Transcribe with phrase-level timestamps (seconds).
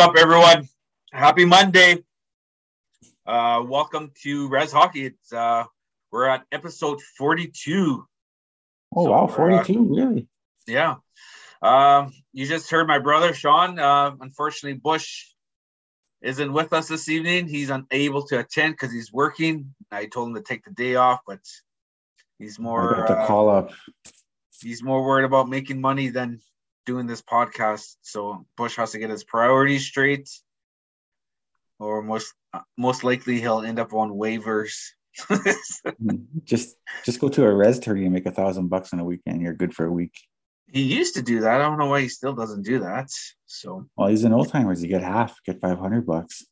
[0.00, 0.66] Up, everyone?
[1.12, 2.02] Happy Monday.
[3.26, 5.04] Uh, welcome to Res Hockey.
[5.06, 5.64] It's uh,
[6.10, 8.06] we're at episode 42.
[8.96, 10.26] Oh So, wow, uh, 42, really?
[10.66, 10.96] Yeah.
[11.60, 13.78] Um, you just heard my brother Sean.
[13.78, 15.26] Uh, unfortunately, Bush
[16.22, 17.46] isn't with us this evening.
[17.46, 19.74] He's unable to attend because he's working.
[19.92, 21.40] I told him to take the day off, but
[22.38, 23.70] he's I more got to uh, call up.
[24.62, 26.40] he's more worried about making money than
[26.86, 27.96] doing this podcast.
[28.02, 30.28] So Bush has to get his priorities straight,
[31.78, 32.32] or most
[32.76, 34.74] most likely he'll end up on waivers.
[36.44, 39.42] Just just go to a res tourney and make a thousand bucks in a weekend.
[39.42, 40.14] You're good for a week.
[40.72, 41.60] he used to do that.
[41.60, 43.10] I don't know why he still doesn't do that.
[43.46, 44.82] So Well, he's an old timers.
[44.82, 46.44] You get half, get five hundred bucks.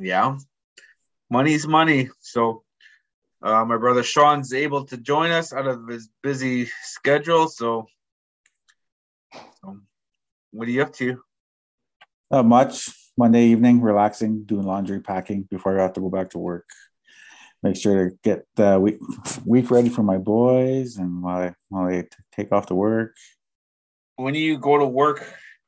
[0.00, 0.36] yeah,
[1.28, 2.08] money's money.
[2.20, 2.62] So
[3.42, 7.48] uh, my brother Sean's able to join us out of his busy schedule.
[7.48, 7.86] So
[10.50, 11.22] what are you up to?
[12.30, 12.90] Not much.
[13.16, 16.66] Monday evening, relaxing, doing laundry, packing before I have to go back to work.
[17.62, 18.98] Make sure to get the week
[19.44, 23.14] week ready for my boys, and while I, while I take off to work,
[24.16, 25.22] when you go to work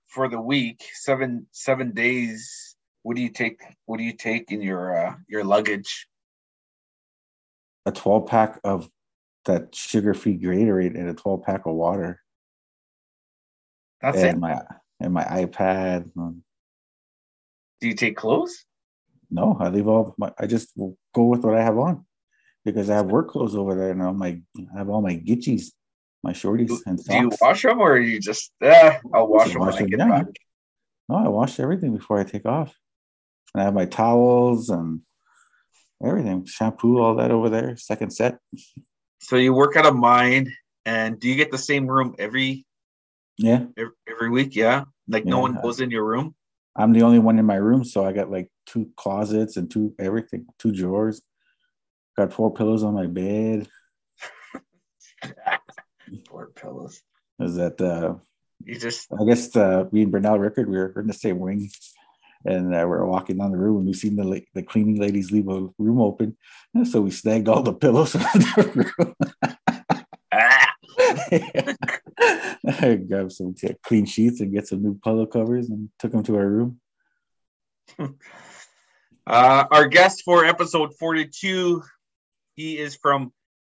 [0.06, 3.60] for the week, seven seven days, what do you take?
[3.84, 6.06] What do you take in your uh, your luggage?
[7.86, 8.88] a twelve pack of
[9.44, 12.20] that sugar free Gatorade and a twelve pack of water,
[14.02, 14.38] That's and it.
[14.38, 14.60] my
[15.00, 16.12] and my iPad.
[17.80, 18.64] Do you take clothes?
[19.30, 20.32] No, I leave all my.
[20.38, 22.04] I just go with what I have on
[22.64, 24.40] because I have work clothes over there, and all my
[24.74, 25.72] I have all my Gitchies,
[26.22, 28.52] my shorties, and do you wash them, or you just?
[28.60, 30.26] Eh, I'll wash Just them when wash I get back.
[31.08, 32.74] No, I wash everything before I take off,
[33.54, 35.00] and I have my towels and
[36.04, 37.76] everything, shampoo, all that over there.
[37.76, 38.38] Second set.
[39.20, 40.52] So you work at a mine,
[40.84, 42.66] and do you get the same room every
[43.42, 44.54] Yeah, every, every week?
[44.54, 46.36] Yeah, like no one goes in your room.
[46.76, 49.94] I'm the only one in my room, so I got like two closets and two
[49.98, 51.20] everything, two drawers.
[52.16, 53.68] Got four pillows on my bed.
[56.28, 57.02] four pillows.
[57.40, 58.14] Is that uh
[58.64, 61.68] You just I guess uh, me and Bernal Rickard, we were in the same wing,
[62.44, 65.00] and uh, we are walking down the room, and we seen the la- the cleaning
[65.00, 66.36] ladies leave a room open,
[66.74, 69.14] and so we snagged all the pillows from the room.
[70.32, 70.68] ah,
[72.68, 76.36] I grabbed some clean sheets and get some new pillow covers, and took them to
[76.36, 76.80] our room.
[79.24, 81.80] Uh, our guest for episode 42,
[82.56, 83.32] he is from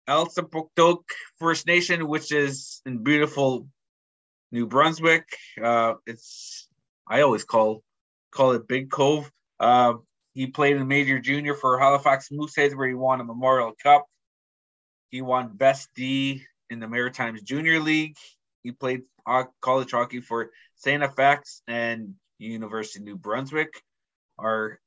[0.07, 1.03] Elsipogtok
[1.37, 3.67] First Nation, which is in beautiful
[4.53, 5.25] New Brunswick.
[5.61, 6.69] Uh, it's
[7.07, 7.83] I always call
[8.31, 9.29] call it Big Cove.
[9.59, 9.95] Uh,
[10.33, 14.05] he played in Major Junior for Halifax Mooseheads, where he won a Memorial Cup.
[15.09, 18.15] He won Best D in the Maritimes Junior League.
[18.63, 19.03] He played
[19.61, 21.03] college hockey for St.
[21.03, 23.81] FX and University of New Brunswick.
[24.39, 24.79] Our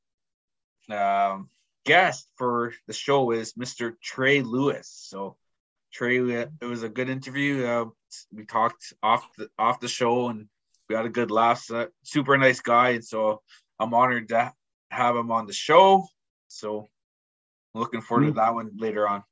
[0.91, 1.49] um,
[1.85, 3.95] guest for the show is Mr.
[4.03, 4.89] Trey Lewis.
[4.91, 5.37] So
[5.93, 7.65] Trey, it was a good interview.
[7.65, 7.85] Uh,
[8.33, 10.49] we talked off the off the show and
[10.89, 11.61] we had a good laugh.
[11.63, 13.43] So, super nice guy, and so
[13.81, 14.53] I'm honored to
[14.91, 16.07] have him on the show.
[16.49, 16.89] So
[17.75, 18.37] looking forward to Mm.
[18.37, 19.23] that one later on.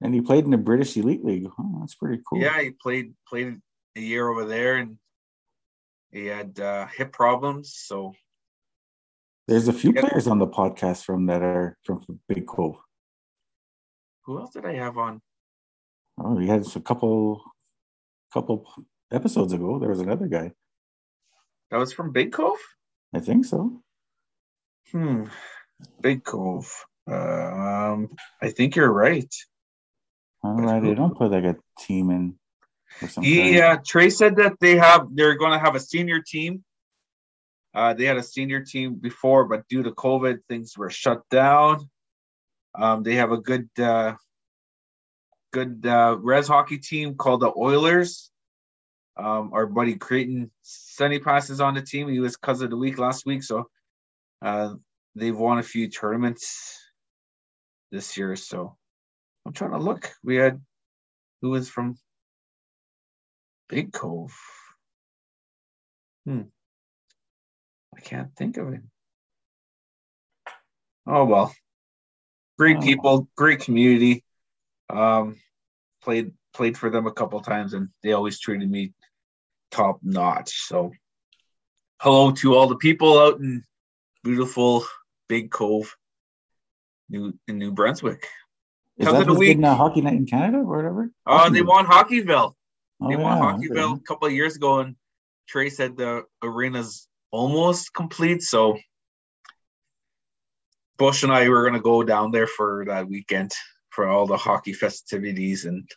[0.00, 1.48] And he played in the British Elite League.
[1.58, 2.40] Oh, that's pretty cool.
[2.40, 3.60] Yeah, he played played
[3.96, 4.98] a year over there, and
[6.10, 7.74] he had uh, hip problems.
[7.76, 8.14] So
[9.46, 10.02] There's a few Yeah.
[10.08, 12.76] players on the podcast from that are from Big Cove.
[14.22, 15.20] who else did I have on?
[16.18, 17.42] Oh, he had a couple,
[18.32, 18.64] couple
[19.12, 19.78] episodes ago.
[19.78, 20.52] There was another guy.
[21.70, 22.58] That was from Big Cove.
[23.14, 23.82] I think so.
[24.90, 25.24] Hmm.
[26.00, 26.72] Big Cove.
[27.06, 29.32] Um, I think you're right.
[30.42, 32.38] All But they don't put like a team in
[33.20, 36.64] He uh, Trey said that they have they're going to have a senior team.
[37.74, 41.90] Uh, they had a senior team before, but due to COVID, things were shut down.
[42.74, 44.14] Um, they have a good uh,
[45.52, 48.30] good uh, res hockey team called the Oilers.
[49.16, 52.08] Um, our buddy Creighton Sunny passes on the team.
[52.08, 53.68] He was cousin of the week last week, so
[54.42, 54.74] uh,
[55.14, 56.80] they've won a few tournaments
[57.92, 58.34] this year.
[58.34, 58.76] So
[59.46, 60.12] I'm trying to look.
[60.24, 60.60] We had
[61.42, 61.96] who was from
[63.74, 64.32] Big Cove.
[66.24, 66.42] Hmm.
[67.96, 68.82] I can't think of it.
[71.08, 71.52] Oh well.
[72.56, 74.22] Great people, great community.
[74.88, 75.40] Um
[76.02, 78.92] played played for them a couple times and they always treated me
[79.72, 80.52] top notch.
[80.68, 80.92] So
[82.00, 83.64] hello to all the people out in
[84.22, 84.84] beautiful
[85.28, 85.96] Big Cove,
[87.10, 88.28] New in New Brunswick.
[88.98, 89.56] Is Cousin that of week.
[89.56, 91.10] been uh, Hockey Night in Canada or whatever?
[91.26, 91.66] Oh, they Hockeyville.
[91.66, 92.54] won Hockeyville.
[93.00, 94.00] Oh, They won yeah, Hockeyville okay.
[94.00, 94.96] a couple of years ago, and
[95.48, 98.42] Trey said the arena's almost complete.
[98.42, 98.78] So
[100.96, 103.52] Bush and I were going to go down there for that weekend
[103.90, 105.88] for all the hockey festivities and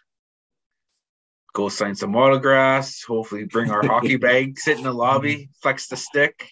[1.53, 3.03] go sign some autographs.
[3.03, 5.51] Hopefully, bring our hockey bag, sit in the lobby, mm-hmm.
[5.61, 6.51] flex the stick.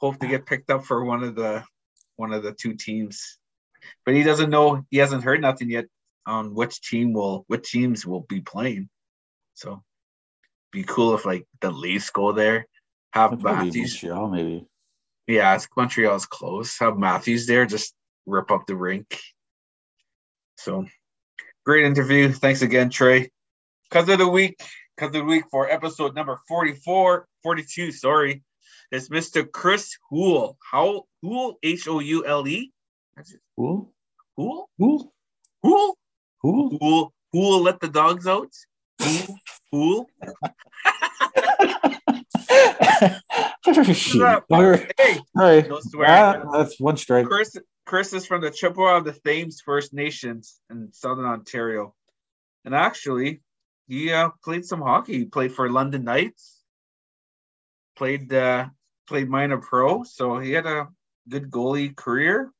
[0.00, 1.64] Hope to get picked up for one of the
[2.16, 3.38] one of the two teams.
[4.04, 4.84] But he doesn't know.
[4.90, 5.86] He hasn't heard nothing yet
[6.26, 8.88] on which team will which teams will be playing.
[9.58, 9.82] So,
[10.70, 12.68] be cool if like the Leafs go there.
[13.12, 14.00] Have Matthews.
[14.00, 14.66] Montreal, maybe.
[15.26, 16.78] Yeah, Montreal's close.
[16.78, 17.92] Have Matthews there, just
[18.24, 19.18] rip up the rink.
[20.58, 20.86] So,
[21.66, 22.30] great interview.
[22.30, 23.32] Thanks again, Trey.
[23.90, 24.62] Cuz of the week,
[24.96, 28.44] cuz of the week for episode number 44, 42, sorry,
[28.92, 29.50] is Mr.
[29.50, 30.56] Chris Houle.
[30.70, 31.58] How Houle?
[31.64, 32.70] H O U L E.
[33.56, 33.92] Houle?
[34.36, 34.68] Who?
[34.78, 35.12] Houle?
[35.64, 35.94] Who?
[36.42, 37.12] Houle?
[37.32, 38.52] Houle let the dogs out?
[39.00, 39.38] Houle?
[39.72, 40.06] Houle?
[44.98, 46.10] hey, Hey, no swearing.
[46.10, 47.26] ah, that's one strike.
[47.26, 47.56] Chris,
[47.86, 51.94] Chris is from the Chippewa of the Thames First Nations in Southern Ontario.
[52.64, 53.42] And actually,
[53.86, 55.18] he uh, played some hockey.
[55.18, 56.62] He played for London Knights,
[57.96, 58.66] played uh,
[59.06, 60.02] played minor pro.
[60.02, 60.88] So he had a
[61.28, 62.50] good goalie career.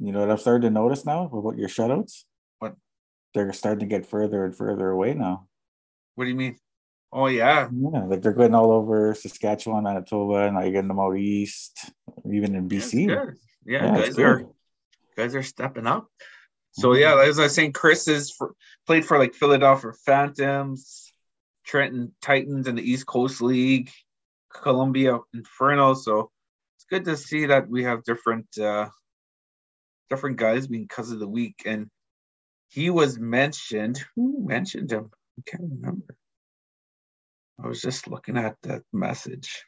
[0.00, 2.24] You know what I've started to notice now about your shutouts?
[2.58, 2.74] What?
[3.34, 5.46] They're starting to get further and further away now.
[6.14, 6.58] What do you mean?
[7.12, 7.68] Oh, yeah.
[7.72, 11.92] Yeah, like they're going all over Saskatchewan, Manitoba, and now you're getting them out east,
[12.30, 13.08] even in BC.
[13.08, 13.26] Yeah,
[13.64, 14.44] Yeah, guys are
[15.16, 16.08] guys are stepping up.
[16.72, 17.00] So Mhm.
[17.00, 18.54] yeah, as I was saying, Chris is for,
[18.86, 21.12] played for like Philadelphia Phantoms,
[21.64, 23.90] Trenton Titans in the East Coast League,
[24.52, 25.94] Columbia Inferno.
[25.94, 26.32] So
[26.76, 28.88] it's good to see that we have different uh
[30.10, 31.62] different guys being because of the week.
[31.64, 31.90] And
[32.68, 34.04] he was mentioned.
[34.16, 35.10] Who mentioned him?
[35.38, 36.16] I can't remember.
[37.62, 39.64] I was just looking at that message.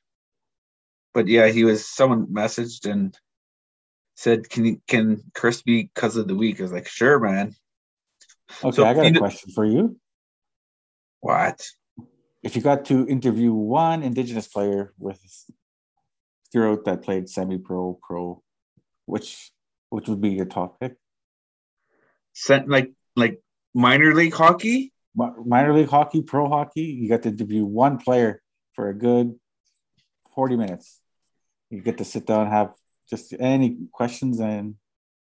[1.15, 3.17] But yeah, he was someone messaged and
[4.17, 7.55] said, "Can you can Chris be because of the week?" I was like, "Sure, man."
[8.63, 9.99] Okay, So, I got a question for you.
[11.21, 11.67] What?
[12.43, 15.21] If you got to interview one Indigenous player with
[16.53, 18.43] throughout that played semi-pro, pro,
[19.07, 19.51] which
[19.91, 20.97] which would be your top pick?
[22.35, 23.41] Sent like like
[23.75, 24.93] minor league hockey?
[25.17, 26.83] Mi- Minor league hockey, pro hockey.
[26.83, 28.43] You got to interview one player
[28.75, 29.39] for a good
[30.35, 31.01] forty minutes.
[31.71, 32.73] You get to sit down, have
[33.09, 34.77] just any questions, and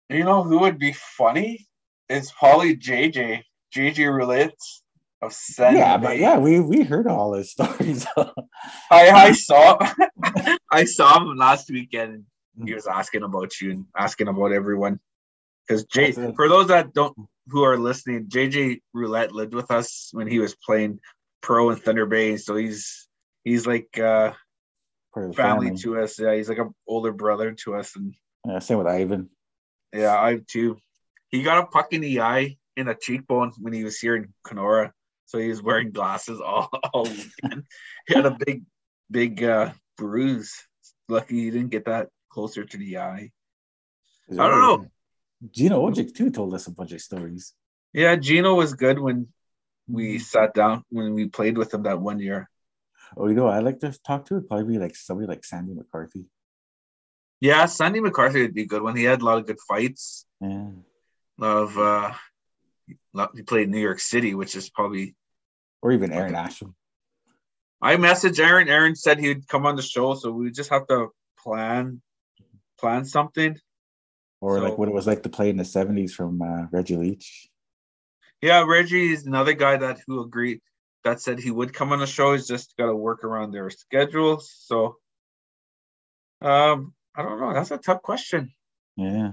[0.09, 1.67] You know who would be funny?
[2.09, 3.43] It's probably JJ.
[3.75, 4.55] JJ Roulette
[5.21, 8.07] of San yeah, but yeah, we we heard all his stories.
[8.91, 9.79] I, I saw
[10.71, 12.27] I saw him last weekend
[12.63, 15.01] he was asking about you and asking about everyone.
[15.67, 17.17] Because Jay for those that don't
[17.49, 21.01] who are listening, JJ Roulette lived with us when he was playing
[21.43, 22.37] pro in Thunder Bay.
[22.37, 23.07] So he's
[23.45, 24.33] he's like uh
[25.15, 25.77] family, family.
[25.79, 26.19] to us.
[26.19, 27.95] Yeah, he's like an older brother to us.
[27.97, 28.15] And
[28.47, 29.31] Yeah, same with Ivan.
[29.93, 30.79] yeah, I too.
[31.31, 34.33] He got a puck in the eye in a cheekbone when he was here in
[34.47, 34.93] Kenora.
[35.27, 37.65] So he was wearing glasses all, all weekend.
[38.07, 38.63] he had a big,
[39.11, 40.55] big uh, bruise.
[41.09, 43.31] Lucky he didn't get that closer to the eye.
[44.31, 44.87] I don't know.
[45.51, 47.53] Gino Odjick too told us a bunch of stories.
[47.93, 49.29] Yeah, Gino was good when
[49.87, 50.23] we Mm-hmm.
[50.23, 52.49] sat down when we played with him that one year.
[53.17, 56.25] Oh, you know, I like to talk to probably like somebody like Sandy McCarthy.
[57.41, 60.25] Yeah, Sandy McCarthy would be good when he had a lot of good fights.
[60.41, 60.71] Yeah,
[61.39, 62.13] A lot of uh,
[63.13, 65.15] lot- he played in New York City, which is probably
[65.83, 66.73] or even Aaron Asham.
[67.83, 68.69] I messaged Aaron.
[68.69, 72.01] Aaron said he would come on the show, so we just have to plan
[72.81, 73.59] plan something.
[74.45, 76.97] Or So- like what it was like to play in the seventies from uh, Reggie
[76.97, 77.49] Leach.
[78.43, 80.61] Yeah, Reggie is another guy that who agreed
[81.03, 82.35] that said he would come on the show.
[82.35, 84.53] He's just got to work around their schedules.
[84.59, 84.99] So,
[86.43, 87.55] um, I don't know.
[87.55, 88.53] That's a tough question.
[88.97, 89.33] Yeah,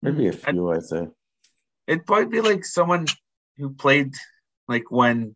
[0.00, 0.70] maybe a Mm, I- few.
[0.70, 1.08] I'd say.
[1.88, 3.06] It'd probably be like someone
[3.56, 4.14] who played
[4.68, 5.34] like when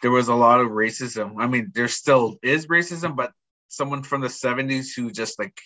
[0.00, 1.34] there was a lot of racism.
[1.38, 3.32] I mean, there still is racism, but
[3.68, 5.60] someone from the '70s who just like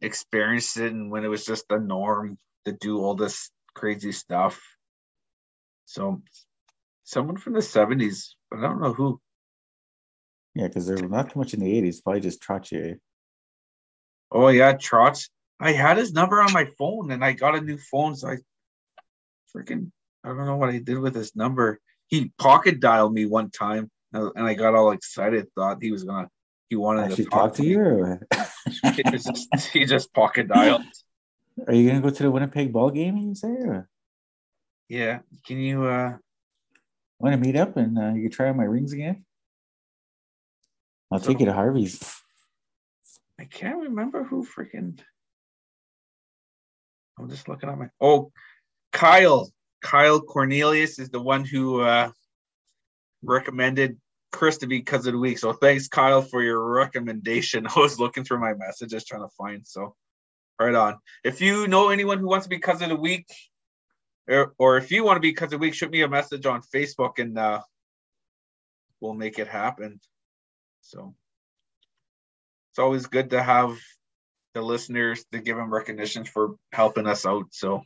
[0.00, 4.60] experienced it and when it was just the norm to do all this crazy stuff.
[5.86, 6.22] So,
[7.04, 9.20] someone from the '70s, but I don't know who.
[10.54, 12.00] Yeah, because there was not too much in the eighties.
[12.00, 12.98] Probably just Trottier.
[14.32, 15.28] Oh yeah, Trotz.
[15.58, 18.36] I had his number on my phone and I got a new phone, so I
[19.54, 19.90] freaking
[20.24, 21.80] I don't know what I did with his number.
[22.06, 26.04] He pocket dialed me one time uh, and I got all excited, thought he was
[26.04, 26.28] gonna
[26.68, 27.68] he wanted Actually, to talk to me.
[27.68, 28.18] you.
[28.70, 30.82] He just, he just pocket dialed.
[31.66, 33.16] Are you gonna go to the Winnipeg ball game?
[33.16, 33.88] You say, or
[34.88, 35.20] Yeah.
[35.46, 36.16] Can you uh
[37.18, 39.24] want to meet up and uh, you can try on my rings again?
[41.12, 42.00] I'll take you to Harvey's.
[43.38, 45.00] I can't remember who freaking.
[47.18, 47.88] I'm just looking at my.
[48.00, 48.32] Oh,
[48.92, 49.50] Kyle.
[49.82, 52.10] Kyle Cornelius is the one who uh,
[53.22, 53.98] recommended
[54.32, 55.38] Chris to be cousin of the week.
[55.38, 57.66] So thanks, Kyle, for your recommendation.
[57.76, 59.66] I was looking through my messages trying to find.
[59.66, 59.94] So
[60.60, 60.98] right on.
[61.24, 63.26] If you know anyone who wants to be cousin of the week,
[64.28, 66.46] or, or if you want to be cousin of the week, shoot me a message
[66.46, 67.60] on Facebook and uh,
[69.00, 70.00] we'll make it happen.
[70.82, 71.14] So
[72.70, 73.78] it's always good to have
[74.54, 77.46] the listeners to give them recognition for helping us out.
[77.52, 77.82] So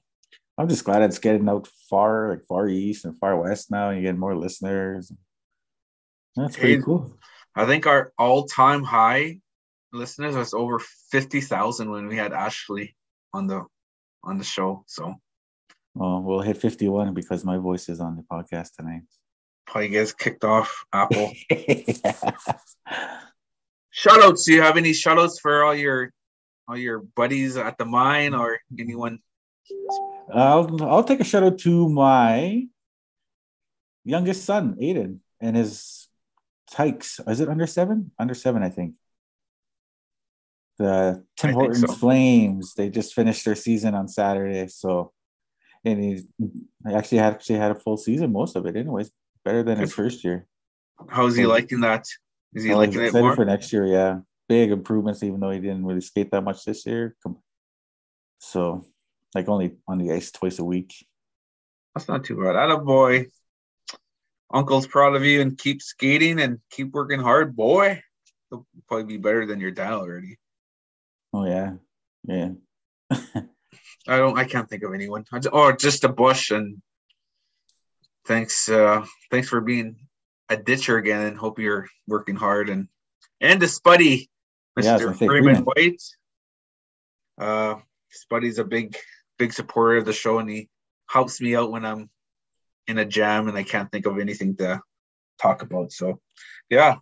[0.59, 3.91] I'm just glad it's getting out far, like far east and far west now.
[3.91, 5.13] And you get more listeners.
[6.37, 7.17] That's pretty cool.
[7.55, 9.41] I think our all-time high
[9.93, 12.97] listeners was over fifty thousand when we had Ashley
[13.33, 13.65] on the
[14.23, 14.85] on the show.
[14.87, 15.15] So,
[15.95, 19.03] well, we'll hit fifty-one because my voice is on the podcast tonight.
[19.67, 21.33] Probably gets kicked off Apple.
[23.95, 24.45] Shoutouts.
[24.45, 26.13] Do you have any shoutouts for all your
[26.67, 29.21] all your buddies at the mine or anyone?
[30.33, 32.67] I'll I'll take a shout out to my
[34.05, 36.04] youngest son, Aiden, and his
[36.71, 37.21] Tykes.
[37.27, 38.11] Is it under seven?
[38.19, 38.95] Under seven, I think.
[40.79, 41.93] The Tim I Hortons so.
[41.93, 42.75] Flames.
[42.75, 45.13] They just finished their season on Saturday, so
[45.85, 46.25] and he
[46.93, 49.11] actually had actually had a full season, most of it, anyways.
[49.45, 50.47] Better than his first year.
[51.09, 52.07] How's he liking that?
[52.55, 53.85] Is he oh, liking it more for next year?
[53.85, 57.15] Yeah, big improvements, even though he didn't really skate that much this year.
[58.39, 58.87] So,
[59.35, 60.95] like only on the ice twice a week.
[61.95, 62.57] That's not too bad.
[62.71, 63.27] a boy.
[64.53, 68.03] Uncle's proud of you and keep skating and keep working hard, boy.
[68.51, 70.39] He'll probably be better than your dad already.
[71.33, 71.73] Oh yeah,
[72.25, 72.51] yeah.
[74.07, 74.39] I don't.
[74.39, 75.25] I can't think of anyone.
[75.53, 76.51] oh, just a bush.
[76.51, 76.81] And
[78.27, 78.69] thanks.
[78.69, 79.97] Uh, thanks for being
[80.49, 81.27] a ditcher again.
[81.27, 82.69] And hope you're working hard.
[82.69, 82.89] And
[83.41, 84.29] and to Spuddy,
[84.79, 85.01] Mr.
[85.01, 86.03] Yeah, Freeman White.
[87.39, 87.77] Uh,
[88.15, 88.97] Spuddy's a big,
[89.39, 90.69] big supporter of the show, and he
[91.09, 92.11] helps me out when I'm
[92.87, 94.81] in a jam and I can't think of anything to
[95.41, 95.93] talk about.
[95.93, 96.21] So,
[96.71, 96.97] yeah.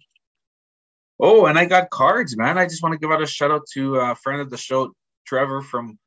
[1.20, 2.58] Oh, and I got cards, man.
[2.58, 4.92] I just want to give out a shout out to a friend of the show,
[5.26, 5.98] Trevor from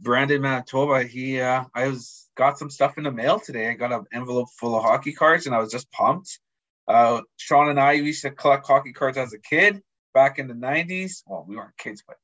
[0.00, 1.04] Brandon, Manitoba.
[1.04, 3.68] He, uh, I was got some stuff in the mail today.
[3.68, 6.38] I got an envelope full of hockey cards, and I was just pumped.
[6.86, 9.82] Uh, Sean and I used to collect hockey cards as a kid
[10.14, 11.22] back in the '90s.
[11.26, 12.16] Well, we weren't kids, but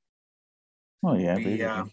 [1.05, 1.85] oh yeah, we, uh,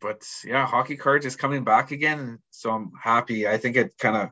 [0.00, 3.48] but yeah, hockey cards is coming back again, so I'm happy.
[3.48, 4.30] I think it kind of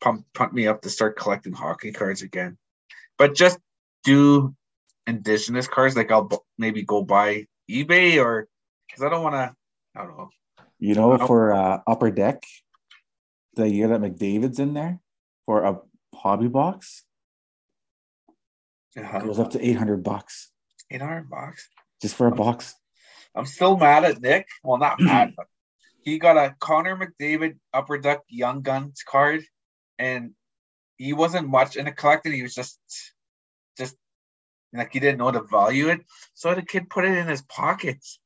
[0.00, 2.58] pumped pumped me up to start collecting hockey cards again.
[3.18, 3.58] But just
[4.04, 4.54] do
[5.06, 8.48] indigenous cards, like I'll maybe go buy eBay or
[8.88, 9.54] because I don't want to.
[9.94, 10.30] I don't know.
[10.78, 12.42] You know, for uh, upper deck,
[13.54, 14.98] the year that McDavid's in there
[15.44, 15.78] for a
[16.14, 17.04] hobby box,
[18.96, 19.20] uh-huh.
[19.20, 20.50] goes up to eight hundred bucks.
[20.90, 21.68] Eight hundred bucks
[22.00, 22.74] just for a box.
[23.34, 24.48] I'm still mad at Nick.
[24.62, 25.46] Well, not mad, but
[26.02, 29.42] he got a Connor McDavid Upper Deck Young Guns card,
[29.98, 30.32] and
[30.96, 32.32] he wasn't much in a collecting.
[32.32, 32.78] He was just,
[33.76, 33.96] just
[34.72, 36.00] like he didn't know to value it.
[36.34, 38.18] So the kid put it in his pockets.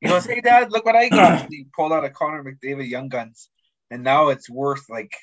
[0.00, 2.88] He goes, "Hey, Dad, look what I got!" And he pulled out a Connor McDavid
[2.88, 3.50] Young Guns,
[3.90, 5.16] and now it's worth like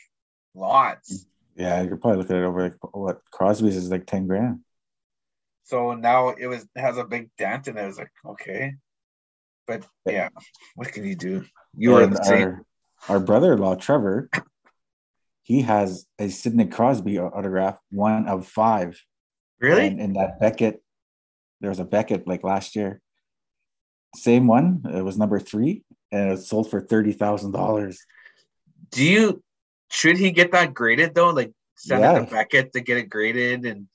[0.53, 1.25] lots.
[1.55, 4.59] Yeah, you're probably looking at it over like what Crosby's is like ten grand.
[5.63, 8.73] So now it was has a big dent, and I was like, okay.
[9.67, 10.29] But yeah,
[10.75, 11.45] what can you do?
[11.75, 12.47] You and are the same.
[12.47, 12.65] Our,
[13.09, 14.29] our brother-in-law Trevor,
[15.43, 19.01] he has a Sidney Crosby autograph, one of five.
[19.59, 19.87] Really?
[19.87, 20.83] And in that Beckett,
[21.61, 23.01] there was a Beckett like last year.
[24.15, 24.83] Same one.
[24.93, 27.99] It was number three, and it sold for thirty thousand dollars.
[28.91, 29.43] Do you?
[29.91, 31.31] Should he get that graded though?
[31.31, 32.17] Like send yeah.
[32.17, 33.87] it to Beckett to get it graded and.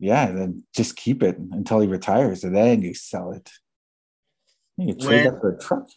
[0.00, 3.48] Yeah, then just keep it until he retires, and then you sell it.
[4.76, 5.88] You trade when, that for a truck.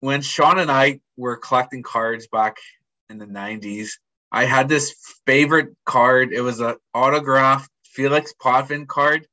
[0.00, 2.56] When Sean and I were collecting cards back
[3.08, 3.92] in the 90s,
[4.32, 4.94] I had this
[5.26, 6.32] favorite card.
[6.32, 9.26] It was an autographed Felix Potvin card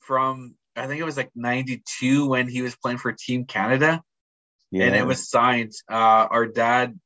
[0.00, 4.02] from I think it was like 92 when he was playing for Team Canada.
[4.70, 4.86] Yeah.
[4.86, 5.72] And it was signed.
[5.90, 6.98] Uh, our dad,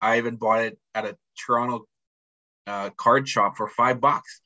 [0.00, 1.86] Ivan, bought it at a Toronto
[2.66, 4.40] uh, card shop for five bucks.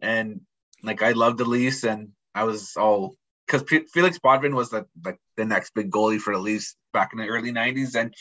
[0.00, 0.42] And
[0.82, 4.86] like I loved the Leafs and I was all because P- Felix Potvin was the
[5.04, 8.14] like the next big goalie for the Leafs back in the early '90s, and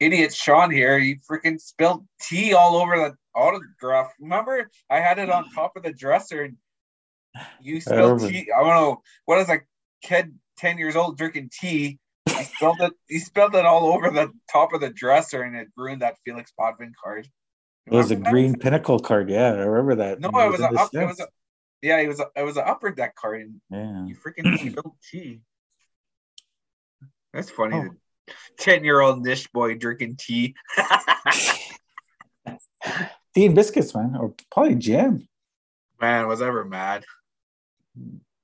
[0.00, 4.12] idiot Sean here, he freaking spilled tea all over the autograph.
[4.20, 6.56] Remember, I had it on top of the dresser, and
[7.60, 8.48] you spilled I tea.
[8.56, 9.60] I don't know what is a
[10.02, 11.98] kid ten years old drinking tea.
[12.26, 12.92] He spilled it.
[13.08, 16.52] He spilled it all over the top of the dresser, and it ruined that Felix
[16.58, 17.28] Potvin card.
[17.86, 19.30] It was a green pinnacle card.
[19.30, 20.20] Yeah, I remember that.
[20.20, 21.28] No, it was, a, up, it was a
[21.86, 24.06] Yeah, it was a, it was an upper deck card, and Yeah.
[24.06, 25.40] you freaking spilled tea.
[27.32, 27.76] That's funny.
[27.76, 27.90] Oh.
[28.58, 30.56] Ten year old Nish boy drinking tea.
[33.34, 35.28] Tea and biscuits, man, or probably jam.
[36.00, 37.04] Man, was I ever mad.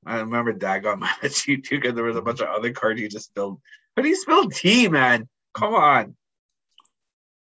[0.06, 2.70] I remember Dad got mad at you too because there was a bunch of other
[2.72, 3.60] cards you just spilled.
[3.96, 5.28] But he spilled tea, man.
[5.54, 6.14] Come on.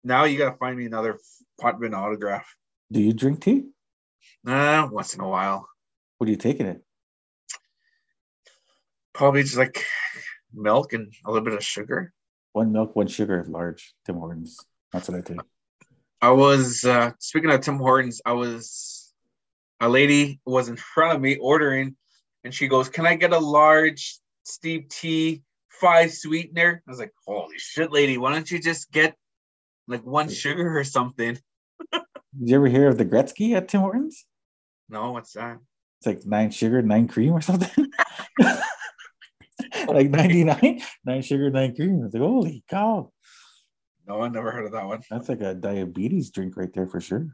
[0.05, 1.19] Now you gotta find me another
[1.61, 2.47] Potvin autograph.
[2.91, 3.65] Do you drink tea?
[4.47, 5.69] Uh, once in a while.
[6.23, 6.81] What do you taking it?
[9.13, 9.85] Probably just like
[10.55, 12.13] milk and a little bit of sugar.
[12.53, 14.57] One milk, one sugar, large Tim Hortons.
[14.93, 15.41] That's what I take.
[16.21, 19.13] I was uh speaking of Tim Hortons, I was
[19.81, 21.97] a lady was in front of me ordering
[22.45, 26.85] and she goes, Can I get a large steeped tea, five sweetener?
[26.87, 29.17] I was like, Holy shit, lady, why don't you just get
[29.89, 31.37] like one sugar or something?
[31.93, 32.03] Did
[32.39, 34.25] you ever hear of the Gretzky at Tim Hortons?
[34.89, 35.59] No, what's that?
[36.03, 37.87] It's like nine sugar, nine cream or something.
[39.87, 42.03] like 99, nine sugar, nine cream.
[42.05, 43.13] It's like, holy cow.
[44.09, 45.03] No, I never heard of that one.
[45.09, 47.29] That's like a diabetes drink right there for sure.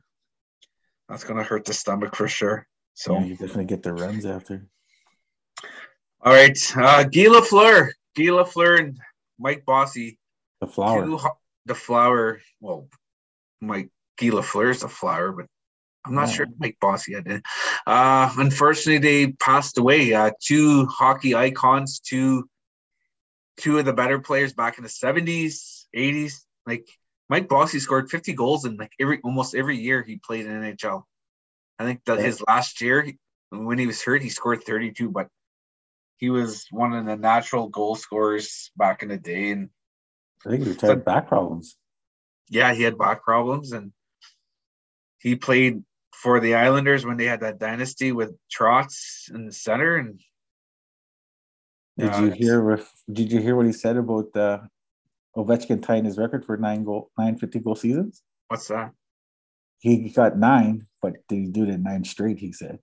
[1.09, 2.67] That's gonna hurt the stomach for sure.
[2.93, 4.69] So Yeah, you definitely get the runs after.
[6.21, 6.59] all right.
[6.77, 7.93] Uh Guy Lafleur.
[8.15, 8.99] Guy Lafleur and
[9.39, 10.19] Mike Bossy.
[10.61, 11.07] The flour.
[11.07, 11.19] Two
[11.65, 12.43] the flower.
[12.61, 12.89] Well,
[13.63, 15.47] Mike Gila Guy is the flower, but
[16.09, 16.33] I'm not Oh.
[16.33, 17.43] sure Mike Bossy had it.
[17.87, 20.15] Uh, unfortunately, they passed away.
[20.15, 22.49] Uh, two hockey icons, two
[23.59, 26.45] two of the better players back in the 70s, 80s.
[26.65, 26.87] Like
[27.29, 31.03] Mike Bossy scored 50 goals in like every almost every year he played in NHL.
[31.79, 32.25] I think that Yeah.
[32.27, 33.07] his last year
[33.51, 35.29] when he was hurt, he scored 32, but
[36.19, 39.51] he was one of the natural goal scorers back in the day.
[39.51, 39.71] And
[40.47, 41.77] I think he retired back problems.
[42.49, 43.93] yeah, he had back problems and
[45.19, 45.83] he played
[46.23, 49.97] for the Islanders when they had that dynasty with Trotz in the center.
[49.97, 50.21] And
[51.97, 52.81] Did Yeah, you hear?
[53.13, 54.59] Did you hear what he said about uh,
[55.37, 58.23] Ovechkin tying his record for nine goal, nine fifty goal seasons?
[58.49, 58.93] what's that?
[59.79, 62.39] He got nine, but did he do it in nine straight?
[62.39, 62.81] He said.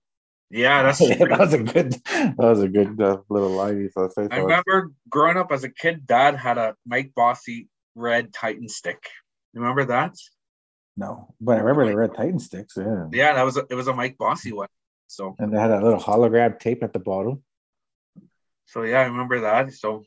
[0.48, 1.92] Yeah, that's that was a good.
[1.92, 3.82] That was a good uh, little line.
[3.82, 4.12] He thought.
[4.16, 9.08] I remember growing up as a kid, dad had a Mike Bossy red Titan stick.
[9.52, 10.14] Remember that?
[10.96, 12.74] No, but I remember the red Titan sticks.
[12.76, 14.68] Yeah, Yeah, that was a, it was a Mike Bossy one.
[15.08, 17.42] So and they had a little hologram tape at the bottom.
[18.64, 19.72] so yeah, I remember that.
[19.74, 20.04] So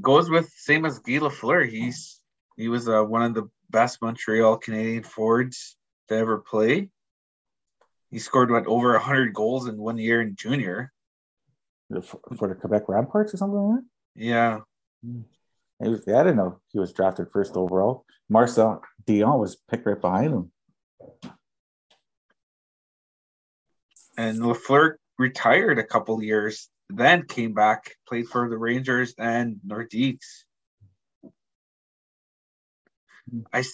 [0.00, 1.68] goes with same as Guy Lafleur.
[1.68, 2.20] He's
[2.56, 5.76] he was uh, one of the best Montreal Canadian forwards
[6.08, 6.90] to ever play.
[8.10, 10.92] He scored what over hundred goals in one year in junior.
[11.90, 13.84] for, for the Quebec Ramparts or something like that.
[14.14, 14.60] Yeah,
[15.82, 18.04] It was, I didn't know he was drafted first overall.
[18.28, 20.52] Marcel Dionne was picked right behind him.
[24.16, 30.44] and Lafleur retired a couple years, then came back, played for the Rangers and Nordiques.
[33.52, 33.64] I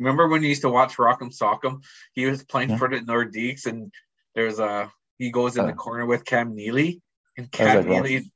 [0.00, 1.84] remember when you used to watch Rock'em Sock'em.
[2.12, 2.78] He was playing Yeah.
[2.78, 3.92] for the Nordiques, and
[4.34, 5.76] there's a he goes in the Uh.
[5.76, 7.00] corner with Cam Neely,
[7.36, 8.32] and Cam like, Neely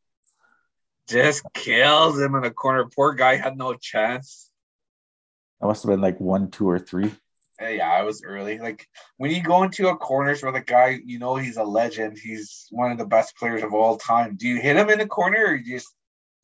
[1.09, 2.85] just kills him in the corner.
[2.95, 4.51] Poor guy had no chance.
[5.61, 7.11] That must have been like one, two, or three.
[7.61, 8.59] Yeah, I was early.
[8.59, 12.17] Like when you go into a corners with a guy, you know he's a legend.
[12.17, 14.37] He's one of the best players of all time.
[14.37, 15.93] Do you hit him in the corner, or you just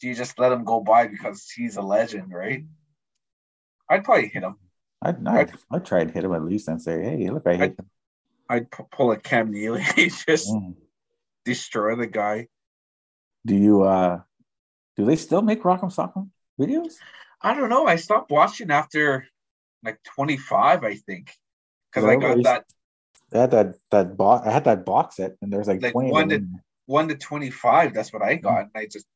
[0.01, 2.65] do you just let him go by because he's a legend, right?
[3.89, 4.57] I'd probably hit him.
[5.03, 7.79] I'd, I'd, I'd try and hit him at least and say, hey, look, I hit
[7.79, 7.91] him.
[8.49, 10.75] I'd pu- pull a Cam Neely, just Mm.
[11.45, 12.49] destroy the guy.
[13.47, 14.21] Do you, uh,
[14.97, 16.95] do they still make Rock'em Sock'em videos?
[17.41, 17.87] I don't know.
[17.87, 19.27] I stopped watching after
[19.85, 21.31] like 25, I think,
[21.93, 22.65] because I got that
[23.31, 26.11] They had that, that box, I had that box set and there's like, Like 20
[26.11, 26.61] one them.
[26.87, 27.93] one to 25.
[27.93, 28.45] That's what I mm-hmm.
[28.45, 29.07] got, and I just,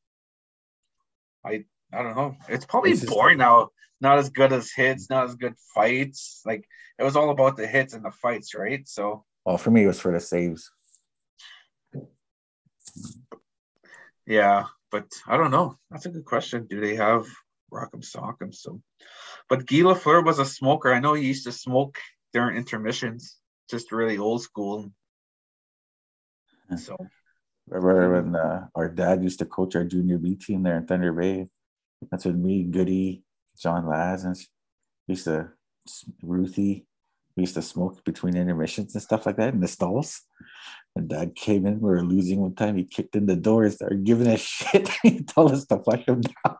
[1.45, 2.37] I, I don't know.
[2.49, 3.71] It's probably It's just- boring now.
[4.01, 6.43] Not as good as hits, not as good fights.
[6.47, 6.69] Like
[7.01, 8.87] it was all about the hits and the fights, right?
[8.87, 10.71] So Well, for me, it was for the saves.
[14.25, 15.79] yeah, but I don't know.
[15.90, 16.66] That's a good question.
[16.68, 17.27] Do they have
[17.72, 18.55] Rock'em Sock'em?
[18.55, 18.81] So,
[19.48, 20.92] but Guy Lafleur was a smoker.
[20.92, 21.98] I know he used to smoke
[22.33, 23.37] during intermissions,
[23.70, 24.90] just really old school.
[26.77, 26.96] So
[27.68, 31.12] Remember when uh, our dad used to coach our junior B team there in Thunder
[31.12, 31.48] Bay?
[32.11, 33.22] That's when me, Goody,
[33.61, 34.37] John Laz, and
[35.07, 35.51] used to
[36.22, 36.87] Ruthie.
[37.37, 40.22] We used to smoke between intermissions and stuff like that in the stalls.
[40.99, 42.77] And dad came in, we were losing one time.
[42.77, 44.89] He kicked in the door and started giving us shit.
[45.05, 46.57] he told us to flush him down.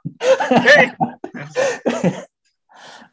[0.62, 0.92] Hey!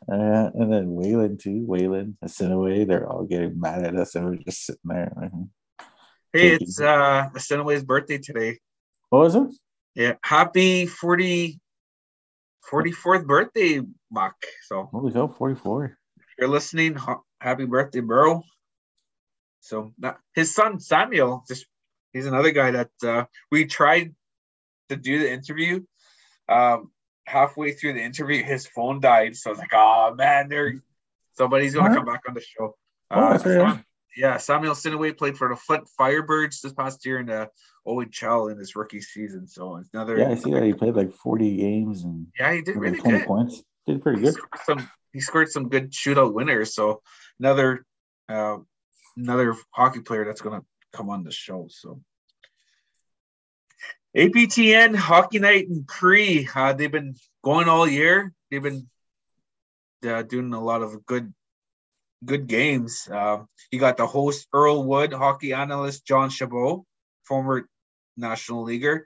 [0.07, 4.35] Uh, and then Waylon too, Waylon, Asinaway, they're all getting mad at us, and we're
[4.35, 5.11] just sitting there.
[5.19, 5.31] like,
[6.31, 8.59] Hey, it's uh Assiniboi's birthday today.
[9.09, 9.47] What was it?
[9.95, 11.59] Yeah, happy 40
[12.71, 14.35] 44th birthday, Mark.
[14.67, 15.97] So Holy cow, 44.
[16.17, 18.43] if you're listening, ha- happy birthday, bro.
[19.65, 21.65] So that, his son Samuel, just
[22.13, 24.13] he's another guy that uh, we tried
[24.89, 25.83] to do the interview.
[26.47, 26.91] Um,
[27.25, 29.35] halfway through the interview, his phone died.
[29.35, 30.75] So I was like, oh man, there.
[31.33, 31.95] somebody's gonna Huh?
[31.95, 32.75] come back on the show.
[33.09, 33.37] Oh, Uh, yeah.
[33.39, 33.85] Sam-
[34.17, 37.49] yeah, Samuel Sinaway played for the Flint Firebirds this past year in the
[37.87, 39.45] OHL in his rookie season.
[39.47, 40.17] So another.
[40.19, 43.17] Yeah, I see that he played like 40 games and Yeah, he did really 20
[43.17, 43.27] good.
[43.27, 43.63] points.
[43.87, 44.35] Did pretty He good.
[44.35, 46.75] scored some he scored some good shootout winners.
[46.75, 47.01] So
[47.39, 47.83] another
[48.29, 48.57] uh,
[49.17, 51.67] another hockey player that's gonna come on the show.
[51.69, 52.01] So
[54.15, 56.47] APTN Hockey Night in Cree.
[56.53, 58.33] Uh, they've been going all year.
[58.49, 58.87] They've been
[60.07, 61.33] uh, doing a lot of good
[62.23, 63.07] good games.
[63.11, 66.83] Uh, you got the host Earl Wood, hockey analyst John Chabot,
[67.23, 67.67] former
[68.17, 69.05] national leaguer.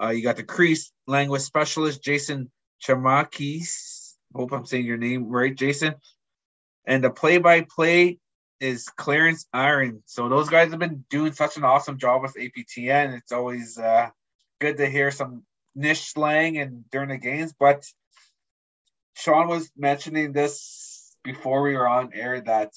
[0.00, 2.50] Uh, you got the Crease language specialist Jason
[2.82, 4.14] Chamakese.
[4.34, 5.94] Hope I'm saying your name right, Jason.
[6.86, 8.18] And the play-by-play
[8.60, 10.02] is Clarence Iron.
[10.06, 13.16] So those guys have been doing such an awesome job with APTN.
[13.16, 14.08] It's always uh,
[14.60, 15.44] good to hear some
[15.74, 17.54] niche slang and during the games.
[17.58, 17.84] But
[19.14, 22.72] Sean was mentioning this before we were on air that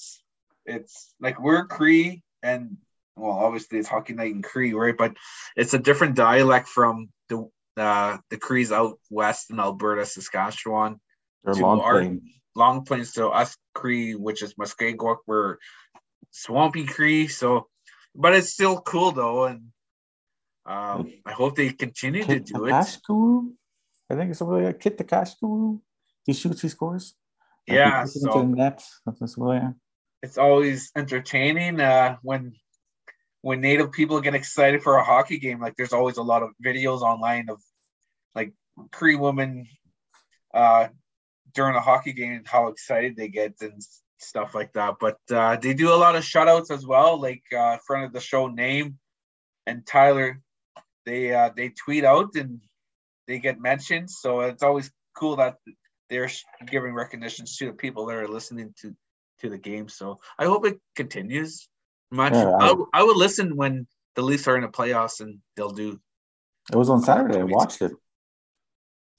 [0.66, 2.76] it's like we're Cree and
[3.16, 4.96] well, obviously it's Hockey Night in Cree, right?
[4.96, 5.16] But
[5.56, 11.00] it's a different dialect from the uh, the Crees out west in Alberta, Saskatchewan,
[11.44, 12.22] They're to long our- playing.
[12.54, 15.56] Long Plains to us Cree, which is Muskegowuk, we're
[16.30, 17.28] Swampy Cree.
[17.28, 17.68] So,
[18.14, 19.72] but it's still cool though, and
[20.66, 22.72] um, I hope they continue to Kit do it.
[22.72, 24.80] I think it's something like.
[24.80, 25.80] Kit Takashkuru.
[26.24, 27.14] He shoots, he scores.
[27.66, 28.82] Yeah, so net.
[30.22, 32.52] It's always entertaining uh, when
[33.40, 35.60] when native people get excited for a hockey game.
[35.60, 37.60] Like there's always a lot of videos online of
[38.34, 38.52] like
[38.90, 39.66] Cree women
[40.54, 40.88] uh,
[41.54, 43.80] during a hockey game and how excited they get and
[44.18, 44.94] stuff like that.
[45.00, 48.20] But uh, they do a lot of shutouts as well, like uh, friend of the
[48.20, 48.98] show name
[49.66, 50.40] and Tyler.
[51.04, 52.60] They uh, they tweet out and
[53.26, 55.56] they get mentioned, so it's always cool that
[56.08, 56.30] they're
[56.66, 58.94] giving recognitions to the people that are listening to
[59.40, 59.88] to the game.
[59.88, 61.68] So I hope it continues.
[62.12, 65.20] Much Yeah, I- I, w- I would listen when the Leafs are in the playoffs
[65.20, 65.98] and they'll do.
[66.72, 67.40] It was on Saturday.
[67.40, 67.92] I watched it.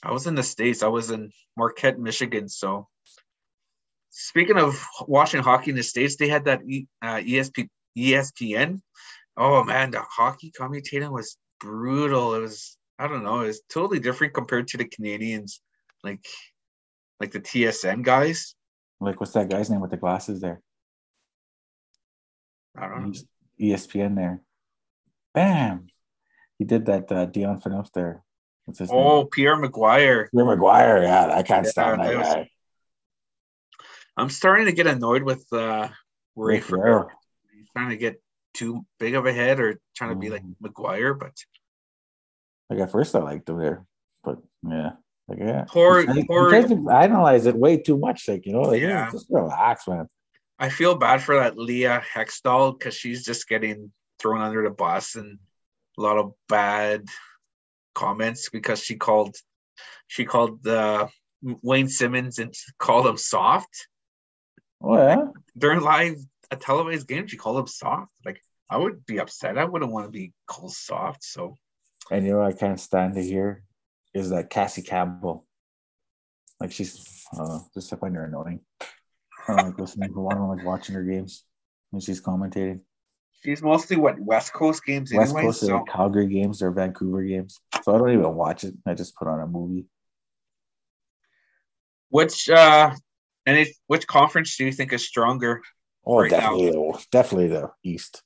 [0.03, 0.83] I was in the states.
[0.83, 2.49] I was in Marquette, Michigan.
[2.49, 2.87] So
[4.09, 8.81] speaking of watching hockey in the states, they had that e, uh, ESP, ESPN.
[9.37, 12.35] Oh man, the hockey commentating was brutal.
[12.35, 13.41] It was I don't know.
[13.41, 15.61] It was totally different compared to the Canadians,
[16.03, 16.25] like
[17.19, 18.55] like the TSN guys.
[18.99, 20.61] Like, what's that guy's name with the glasses there?
[22.77, 23.19] I don't know.
[23.59, 24.41] ESPN there.
[25.33, 25.87] Bam.
[26.57, 28.23] He did that uh, Dion Phaneuf there.
[28.89, 29.27] Oh, name?
[29.29, 30.29] Pierre McGuire.
[30.31, 31.03] Pierre McGuire.
[31.03, 32.49] Yeah, I can't Yeah, stand that was- guy.
[34.15, 35.89] I'm starting to get annoyed with uh
[36.35, 36.59] Ray.
[36.59, 37.09] Ferraro.
[37.55, 38.21] He's trying to get
[38.53, 40.55] too big of a head or trying to be like Mm.
[40.63, 41.33] McGuire, but
[42.69, 43.85] Like at first I liked him there,
[44.23, 44.91] but yeah,
[45.27, 45.65] like yeah.
[45.67, 48.27] Poor- he poor- analyze it way too much.
[48.27, 49.05] Like you know, like Yeah.
[49.05, 50.07] yeah, just relax, man.
[50.59, 55.15] I feel bad for that Leah Hextall because she's just getting thrown under the bus
[55.15, 55.39] and
[55.97, 57.05] a lot of bad
[57.93, 59.35] comments because she called
[60.07, 61.07] she called uh,
[61.41, 63.87] Wayne Simmonds and called him soft
[64.83, 65.27] Oh yeah,
[65.57, 66.17] during live
[66.51, 67.25] a televised game.
[67.27, 68.11] She called him soft.
[68.25, 69.57] Like I would be upset.
[69.57, 71.23] I wouldn't want to be called soft.
[71.23, 71.55] So
[72.11, 73.63] and you know what I can't stand to hear
[74.13, 75.45] is that Cassie Campbell.
[76.59, 78.59] Like she's uh, just I find her annoying.
[79.47, 80.37] I don't like listening to one.
[80.37, 81.45] I like watching her games
[81.91, 82.81] when she's commentating.
[83.43, 85.47] she's mostly what West Coast games West anyway.
[85.47, 88.75] Coast so Calgary games or Vancouver games, so I don't even watch it.
[88.85, 89.85] I just put on a movie.
[92.09, 92.91] which uh
[93.45, 95.61] and it, which conference do you think is stronger?
[96.05, 98.23] Oh, Right definitely, the, definitely the East.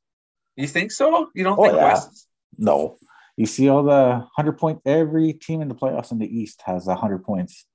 [0.56, 1.30] You think so?
[1.36, 1.86] You don't Oh, think yeah.
[1.86, 2.28] West?
[2.58, 2.98] No,
[3.36, 4.82] you see all the hundred point.
[4.86, 7.66] Every team in the playoffs in the East has a hundred points.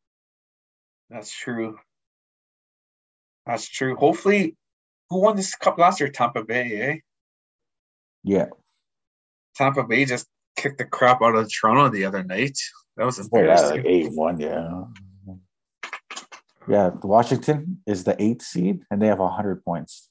[1.11, 1.79] That's true.
[3.47, 3.95] That's true.
[3.97, 4.57] Hopefully,
[5.11, 6.11] who won this cup last year?
[6.11, 6.97] Tampa Bay, eh?
[8.25, 8.47] Yeah,
[9.55, 12.59] Tampa Bay just kicked the crap out of Toronto the other night.
[12.97, 13.77] That was yeah, embarrassing.
[13.77, 14.41] like eight one.
[14.41, 14.85] Yeah,
[16.69, 16.91] yeah.
[17.03, 20.11] Washington is the eighth seed, and they have hundred points.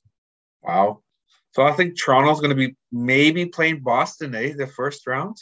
[0.61, 1.01] Wow.
[1.51, 4.53] So I think Toronto's going to be maybe playing Boston, eh?
[4.55, 5.35] The first round.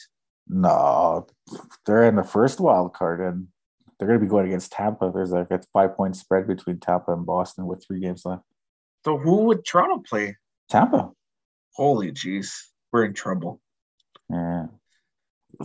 [0.48, 1.28] No,
[1.86, 3.48] they're in the first wild card, and
[3.98, 5.12] they're going to be going against Tampa.
[5.14, 8.44] There's like a five point spread between Tampa and Boston with three games left.
[9.06, 10.38] So who would Toronto play?
[10.70, 11.12] Tampa.
[11.76, 12.52] Holy jeez.
[12.92, 13.62] we're in trouble.
[14.30, 14.66] Yeah.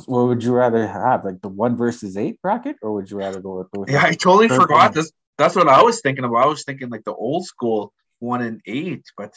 [0.06, 3.40] What would you rather have, like the one versus eight bracket, or would you rather
[3.40, 3.68] go with?
[3.74, 5.12] with yeah, I totally forgot this.
[5.38, 6.38] That's what I was thinking about.
[6.38, 9.32] I was thinking like the old school one and eight, but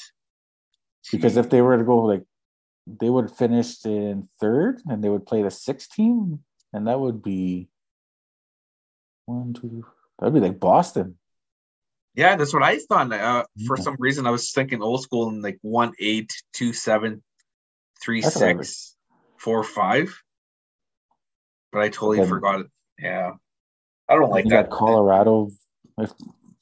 [1.11, 2.23] because if they were to go like,
[2.87, 6.39] they would finish in third, and they would play the sixth team,
[6.73, 7.69] and that would be
[9.25, 9.85] one, two.
[10.17, 11.17] That'd be like Boston.
[12.15, 13.13] Yeah, that's what I thought.
[13.13, 17.21] Uh, for some reason, I was thinking old school and like one eight, two seven,
[18.01, 18.95] three that's six,
[19.37, 20.19] four five.
[21.71, 22.67] But I totally then, forgot it.
[22.99, 23.31] Yeah,
[24.09, 24.69] I don't like that.
[24.69, 25.51] Colorado,
[25.97, 26.11] if,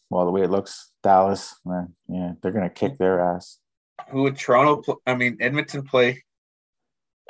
[0.10, 3.60] well, the way it looks, Dallas, man, yeah, they're gonna kick their ass.
[4.10, 4.82] Who would Toronto?
[4.82, 6.24] Pl- I mean, Edmonton play?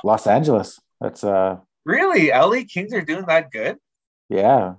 [0.04, 0.80] Los Angeles.
[1.00, 1.58] That's uh.
[1.86, 3.78] Really, LA Kings are doing that good.
[4.30, 4.76] Yeah,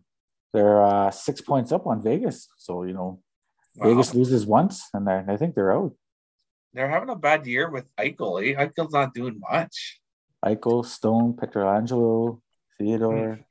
[0.53, 2.49] they're uh, six points up on Vegas.
[2.57, 3.21] So you know,
[3.77, 3.89] wow.
[3.89, 5.95] Vegas loses once, and I think they're out.
[6.73, 8.43] They're having a bad year with Eichel.
[8.45, 8.55] Eh?
[8.55, 10.01] Eichel's not doing much.
[10.45, 12.41] Eichel, Stone, Pietrangelo,
[12.79, 13.35] Theodore.
[13.35, 13.43] Hmm.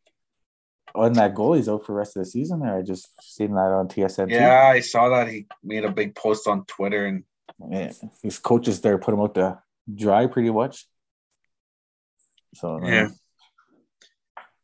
[0.95, 2.61] Oh, and that goalie's out for the rest of the season.
[2.61, 4.29] There, I just seen that on TSN.
[4.29, 5.27] Yeah, I saw that.
[5.27, 7.23] He made a big post on Twitter, and
[7.69, 7.91] yeah,
[8.23, 9.59] his coaches there put him out to
[9.93, 10.87] dry pretty much.
[12.53, 13.09] So uh, yeah,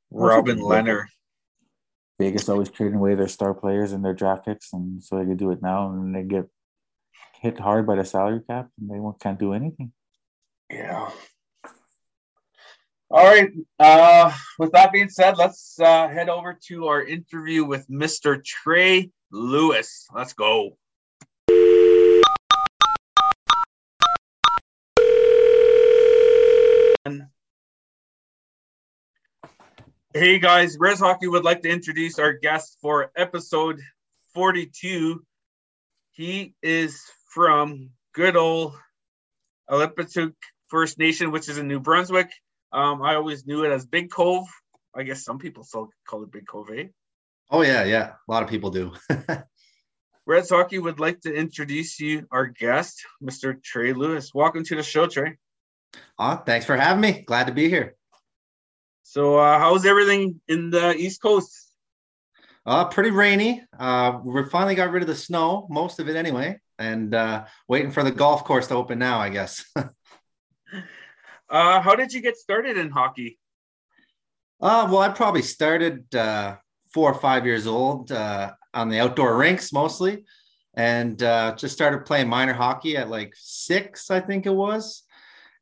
[0.10, 1.06] Robin Lehner.
[2.18, 5.38] Vegas always trading away their star players and their draft picks, and so they could
[5.38, 6.46] do it now, and they get
[7.42, 9.92] hit hard by the salary cap, and they can't do anything.
[10.70, 11.10] Yeah.
[13.14, 13.52] All right.
[13.78, 18.42] Uh, with that being said, let's uh, head over to our interview with Mr.
[18.42, 20.08] Trey Lewis.
[20.16, 20.78] Let's go.
[30.14, 33.82] Hey guys, Res Hockey would like to introduce our guest for episode
[34.34, 35.22] 42.
[36.12, 38.74] He is from good old
[39.70, 40.34] Elsipogtok
[40.68, 42.30] First Nation, which is in New Brunswick.
[42.74, 44.48] Um, I always knew it as Big Cove.
[44.96, 46.86] I guess some people still call it Big Cove, eh?
[47.50, 48.14] Oh, yeah, yeah.
[48.28, 48.94] A lot of people do.
[50.26, 53.62] Res Hockey would like to introduce you, our guest, Mr.
[53.62, 54.34] Trey Lewis.
[54.34, 55.38] Welcome to the show, Trey.
[56.18, 57.24] Oh, thanks for having me.
[57.28, 57.96] Glad to be here.
[59.04, 61.74] So, uh, how's everything in the East Coast?
[62.66, 63.66] Uh, pretty rainy.
[63.78, 67.92] Uh, we finally got rid of the snow, most of it anyway, and uh, waiting
[67.92, 69.66] for the golf course to open now, I guess.
[71.52, 73.38] uh, how did you get started in hockey?
[74.62, 76.56] Uh, well, I probably started uh,
[76.94, 80.24] four or five years old uh, on the outdoor rinks mostly,
[80.76, 85.04] and uh, just started playing minor hockey at like six, I think it was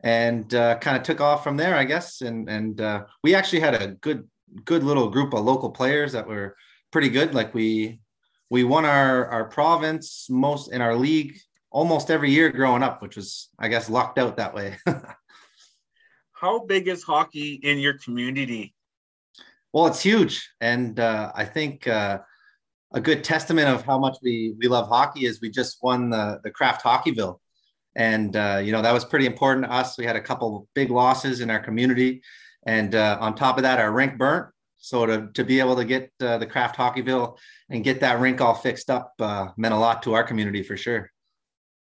[0.02, 2.22] and uh, kind of took off from there, I guess.
[2.22, 4.28] And and uh, we actually had a good
[4.66, 6.56] good little group of local players that were
[6.92, 7.34] pretty good.
[7.34, 8.00] Like we
[8.50, 11.38] we won our our province most in our league
[11.72, 14.78] almost every year growing up, which was I guess locked out that way.
[16.40, 18.74] How big is hockey in your community?
[19.74, 21.88] Well, it's huge, and uh, I think.
[21.88, 22.20] Uh,
[22.92, 26.40] a good testament of how much we, we love hockey is we just won the,
[26.44, 27.38] the Kraft Hockeyville
[27.96, 29.98] and uh, you know that was pretty important to us.
[29.98, 32.22] We had a couple big losses in our community,
[32.66, 34.48] and uh, on top of that, our rink burnt.
[34.78, 37.38] So to, to be able to get uh, the Kraft Hockeyville
[37.70, 40.78] and get that rink all fixed up uh, meant a lot to our community for
[40.78, 41.12] sure.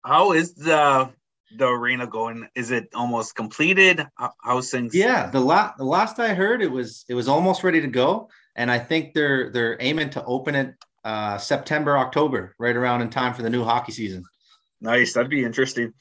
[0.03, 1.09] How is the
[1.55, 2.47] the arena going?
[2.55, 4.05] Is it almost completed?
[4.43, 4.93] How's things?
[4.95, 8.29] Yeah, the last the last I heard, it was it was almost ready to go,
[8.55, 13.09] and I think they're they're aiming to open it uh, September October, right around in
[13.09, 14.23] time for the new hockey season.
[14.81, 15.13] Nice.
[15.13, 15.93] That'd be interesting.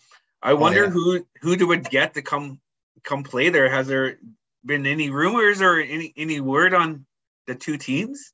[0.42, 0.90] I wonder oh, yeah.
[0.90, 2.60] who who do would get to come
[3.04, 3.70] come play there.
[3.70, 4.18] Has there
[4.64, 7.06] been any rumors or any any word on
[7.46, 8.32] the two teams?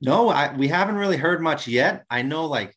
[0.00, 2.04] No, I, we haven't really heard much yet.
[2.10, 2.75] I know, like,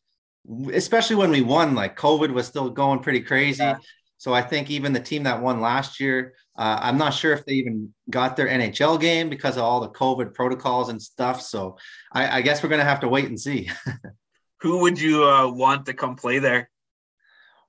[0.72, 3.62] especially when we won, like, COVID was still going pretty crazy.
[3.62, 3.78] Yeah.
[4.18, 7.46] So I think even the team that won last year, uh, I'm not sure if
[7.46, 11.40] they even got their NHL game because of all the COVID protocols and stuff.
[11.40, 11.78] So
[12.12, 13.70] I, I guess we're gonna have to wait and see.
[14.60, 16.68] Who would you uh, want to come play there?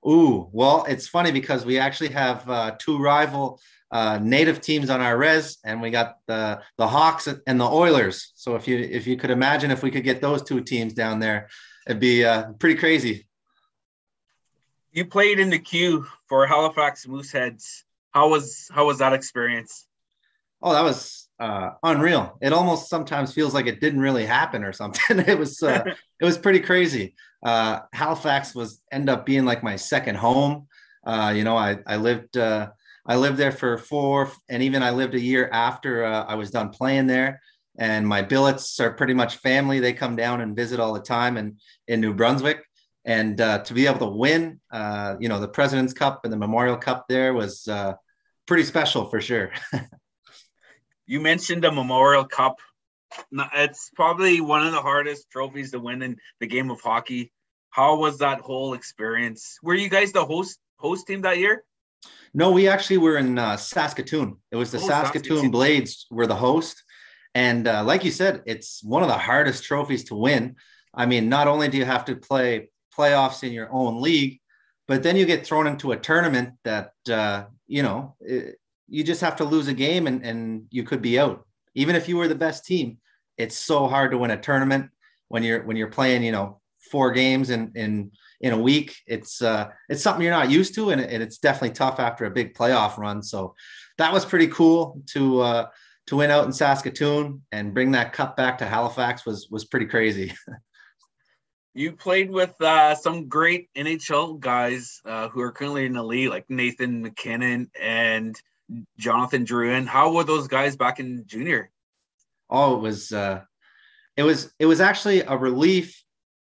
[0.06, 3.58] Ooh, well, it's funny because we actually have uh, two rival
[3.90, 8.32] uh, native teams on our res, and we got the the Hawks and the Oilers.
[8.34, 11.18] So if you if you could imagine if we could get those two teams down
[11.18, 11.48] there,
[11.86, 13.26] it'd be uh, pretty crazy.
[14.92, 17.84] You played in the Q for Halifax Mooseheads.
[18.10, 19.86] How was how was that experience?
[20.60, 22.38] Oh, that was uh, unreal.
[22.40, 25.18] It almost sometimes feels like it didn't really happen or something.
[25.26, 25.82] it was uh,
[26.20, 30.68] it was pretty crazy uh, Halifax was end up being like my second home.
[31.04, 32.70] Uh, you know, I I lived uh,
[33.04, 36.50] I lived there for four, and even I lived a year after uh, I was
[36.50, 37.40] done playing there.
[37.78, 39.80] And my billets are pretty much family.
[39.80, 41.58] They come down and visit all the time, and
[41.88, 42.62] in New Brunswick.
[43.04, 46.36] And uh, to be able to win, uh, you know, the President's Cup and the
[46.36, 47.68] Memorial Cup there was
[48.46, 49.52] pretty special for sure.
[51.06, 52.58] you mentioned the Memorial Cup.
[53.54, 57.32] It's probably one of the hardest trophies to win in the game of hockey.
[57.70, 59.58] How was that whole experience?
[59.62, 61.64] Were you guys the host host team that year?
[62.34, 64.36] No, we actually were in uh, Saskatoon.
[64.50, 66.82] It was the oh, Saskatoon, Saskatoon, Blades were the host,
[67.34, 70.56] and uh, like you said, it's one of the hardest trophies to win.
[70.94, 74.40] I mean, not only do you have to play playoffs in your own league,
[74.86, 79.22] but then you get thrown into a tournament that uh, you know it, you just
[79.22, 81.46] have to lose a game and, and you could be out.
[81.74, 82.98] Even if you were the best team,
[83.38, 84.90] it's so hard to win a tournament
[85.28, 88.10] when you're when you're playing, you know, four games in in
[88.42, 88.94] in a week.
[89.06, 92.30] It's uh it's something you're not used to, and, and it's definitely tough after a
[92.30, 93.22] big playoff run.
[93.22, 93.54] So
[93.96, 95.66] that was pretty cool to uh
[96.06, 99.86] to win out in Saskatoon and bring that cup back to Halifax was was pretty
[99.86, 100.32] crazy.
[101.74, 106.30] you played with uh, some great NHL guys uh, who are currently in the league,
[106.30, 108.36] like Nathan MacKinnon and
[108.98, 109.86] Jonathan Drouin.
[109.86, 111.70] How were those guys back in junior?
[112.50, 113.42] Oh, it was uh,
[114.16, 116.02] it was it was actually a relief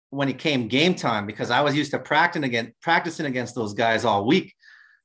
[0.10, 3.74] when it came game time because I was used to practicing against practicing against those
[3.74, 4.56] guys all week.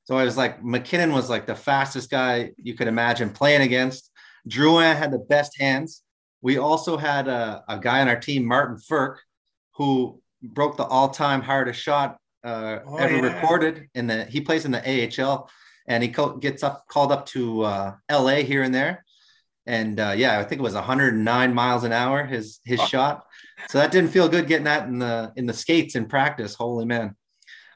[0.05, 4.11] So I was like MacKinnon was like the fastest guy you could imagine playing against.
[4.49, 6.03] Drouin had the best hands.
[6.43, 9.17] We also had a, a guy on our team, Martin Frk,
[9.77, 13.35] who broke the all-time hardest shot uh, oh, ever yeah.
[13.35, 14.25] recorded in the.
[14.25, 14.83] He plays in the
[15.23, 15.49] AHL,
[15.89, 19.05] and he co- gets up called up to uh, LA here and there.
[19.67, 22.87] And uh, yeah, I think it was 109 miles an hour his his oh.
[22.87, 23.25] shot.
[23.69, 26.55] So that didn't feel good getting that in the in the skates in practice.
[26.55, 27.17] Holy man!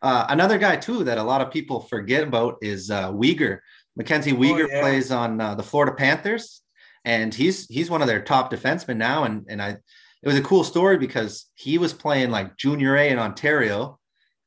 [0.02, 3.60] Uh, another guy too that a lot of people forget about is uh, Weegar.
[3.98, 4.80] Mackenzie Weegar oh, yeah.
[4.80, 6.62] plays on uh, the Florida Panthers,
[7.04, 9.24] and he's he's one of their top defensemen now.
[9.24, 13.08] And and I, it was a cool story because he was playing like junior A
[13.10, 13.98] in Ontario,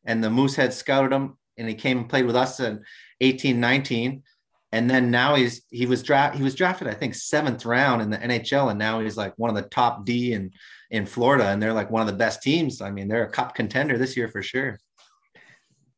[0.05, 2.81] and the Moosehead scouted him, and he came and played with us in
[3.19, 4.23] 18, 19.
[4.71, 8.09] And then now he's he was draft he was drafted I think seventh round in
[8.09, 10.51] the NHL, and now he's like one of the top D in
[10.89, 12.81] in Florida, and they're like one of the best teams.
[12.81, 14.79] I mean, they're a cup contender this year for sure.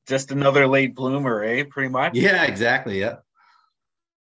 [0.08, 1.64] Just another late bloomer, eh?
[1.70, 2.16] Pretty much.
[2.16, 3.00] Yeah, exactly.
[3.00, 3.18] Yeah.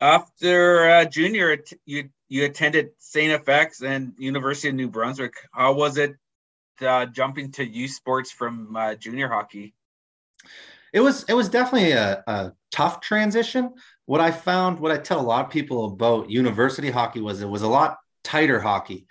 [0.01, 3.45] After uh, junior, you you attended St.
[3.45, 5.35] FX and University of New Brunswick.
[5.53, 6.15] How was it
[6.81, 9.75] uh, jumping to U Sports from uh, junior hockey?
[10.93, 13.75] It was it was definitely a, a tough transition.
[14.07, 17.49] What I found, what I tell a lot of people about university hockey was it
[17.49, 19.07] was a lot tighter hockey.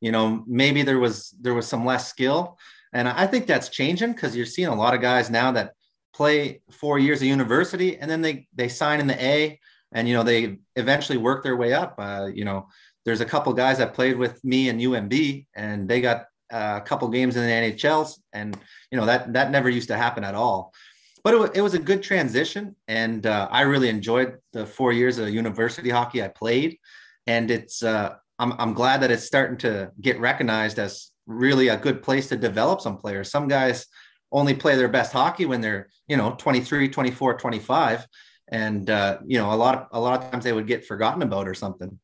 [0.00, 2.58] You know, maybe there was there was some less skill,
[2.92, 5.72] and I think that's changing because you're seeing a lot of guys now that
[6.12, 9.58] play four years of university and then they they sign in the A
[9.94, 11.94] and you know they eventually work their way up.
[11.98, 12.66] Uh, you know,
[13.04, 16.86] there's a couple guys that played with me in UNB and they got uh, a
[16.86, 18.58] couple games in the NHLs, and
[18.90, 20.74] you know that that never used to happen at all.
[21.22, 25.18] But it, it was a good transition, and uh, I really enjoyed the four years
[25.18, 26.78] of university hockey I played,
[27.26, 31.76] and it's uh, I'm I'm glad that it's starting to get recognized as really a
[31.76, 33.30] good place to develop some players.
[33.30, 33.86] Some guys
[34.30, 38.06] only play their best hockey when they're you know 23 24 25
[38.48, 41.22] and uh, you know a lot of a lot of times they would get forgotten
[41.22, 41.98] about or something.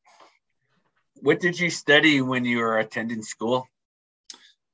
[1.16, 3.66] What did you study when you were attending school?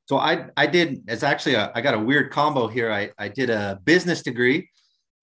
[0.06, 2.92] So i i did it's actually a, I got a weird combo here.
[2.92, 4.70] I i did a business degree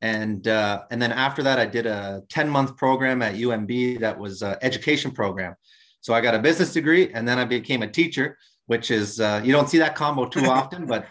[0.02, 4.20] and uh, and then after that i did a 10 month program at UNB that
[4.20, 5.56] was an education program.
[6.02, 9.42] So i got a business degree and then i became a teacher which is uh,
[9.44, 11.08] you don't see that combo too often but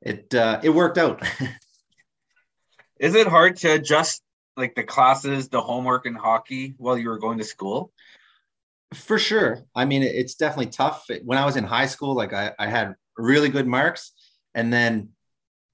[0.00, 1.22] it uh, it worked out.
[2.98, 4.22] Is it hard to adjust
[4.56, 7.92] like the classes, the homework and hockey while you were going to school?
[8.94, 9.64] For sure.
[9.74, 11.06] I mean, it's definitely tough.
[11.24, 14.12] When I was in high school, like I, I had really good marks.
[14.54, 15.10] And then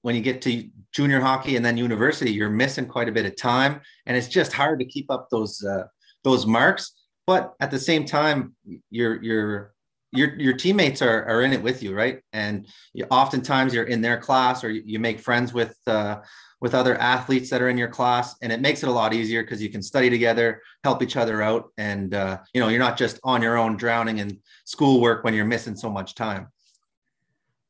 [0.01, 3.35] when you get to junior hockey and then university, you're missing quite a bit of
[3.35, 3.81] time.
[4.05, 5.85] And it's just hard to keep up those uh,
[6.23, 6.93] those marks.
[7.27, 8.55] But at the same time,
[8.89, 9.73] you're you're
[10.11, 12.21] your your teammates are, are in it with you, right?
[12.33, 16.17] And you, oftentimes you're in their class or you, you make friends with uh,
[16.61, 19.43] with other athletes that are in your class and it makes it a lot easier
[19.43, 22.97] because you can study together help each other out and uh, you know you're not
[22.97, 26.47] just on your own drowning in schoolwork when you're missing so much time.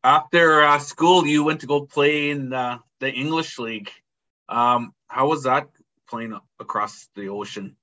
[0.04, 3.92] After uh, school you went to go play in uh, the english league.
[4.48, 5.68] Um, how was that
[6.08, 7.76] playing across the ocean?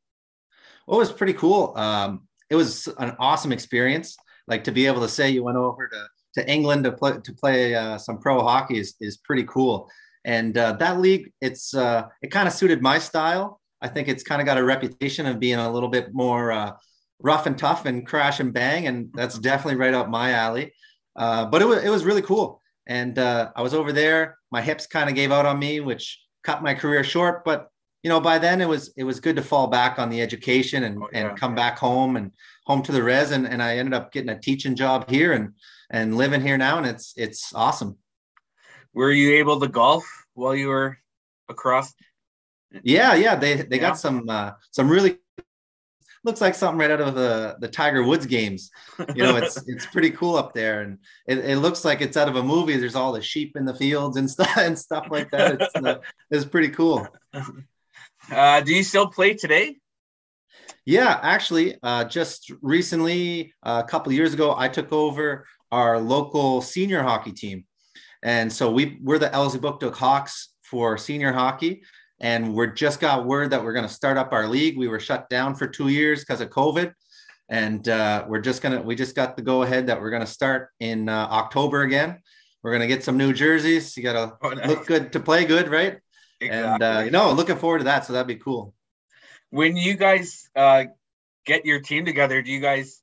[0.86, 1.72] Well, it was pretty cool.
[1.76, 4.16] Um, it was an awesome experience.
[4.48, 7.32] Like to be able to say you went over to, to england to play to
[7.32, 9.88] play uh, some pro hockey is, is pretty cool
[10.26, 13.60] and uh, that league, it's uh, it kind of suited my style.
[13.80, 16.72] I think it's kind of got a reputation of being a little bit more uh,
[17.20, 20.72] rough and tough and crash and bang, and that's definitely right up my alley.
[21.14, 24.36] Uh, but it was it was really cool, and uh, I was over there.
[24.50, 27.44] My hips kind of gave out on me, which cut my career short.
[27.44, 27.68] But
[28.02, 30.82] you know, by then it was it was good to fall back on the education
[30.82, 32.32] and Oh, yeah, and come back home and
[32.66, 35.52] home to the res, and and I ended up getting a teaching job here and
[35.88, 37.96] and living here now, and it's it's awesome.
[38.97, 40.97] Were you able to golf while you were
[41.51, 41.92] across?
[42.82, 43.88] Yeah, yeah, they they Yeah.
[43.88, 45.18] got some uh, some really
[46.24, 48.70] looks like something right out of the the Tiger Woods games.
[49.14, 52.28] You know, it's it's pretty cool up there, and it, it looks like it's out
[52.28, 52.78] of a movie.
[52.78, 55.61] There's all the sheep in the fields and stuff and stuff like that.
[55.61, 55.99] It's uh,
[56.30, 57.07] it's pretty cool.
[58.28, 59.76] Uh, do you still play today?
[60.84, 66.01] Yeah, actually, uh, just recently, uh, a couple of years ago, I took over our
[66.01, 67.64] local senior hockey team,
[68.22, 71.82] and so we we're the Elsipogtok Hawks for senior hockey,
[72.20, 74.76] and we're just got word that we're going to start up our league.
[74.76, 76.92] We were shut down for two years because of COVID,
[77.48, 80.30] and uh, we're just gonna we just got the go ahead that we're going to
[80.30, 82.20] start in uh, October again.
[82.62, 83.96] We're going to get some new jerseys.
[83.96, 84.66] You got to Oh, nice.
[84.66, 85.98] look good to play good, right?
[86.40, 87.04] And uh, Exactly.
[87.04, 88.04] you know, looking forward to that.
[88.06, 88.74] So that'd be cool.
[89.50, 90.84] when you guys uh,
[91.44, 93.00] get your team together, do you guys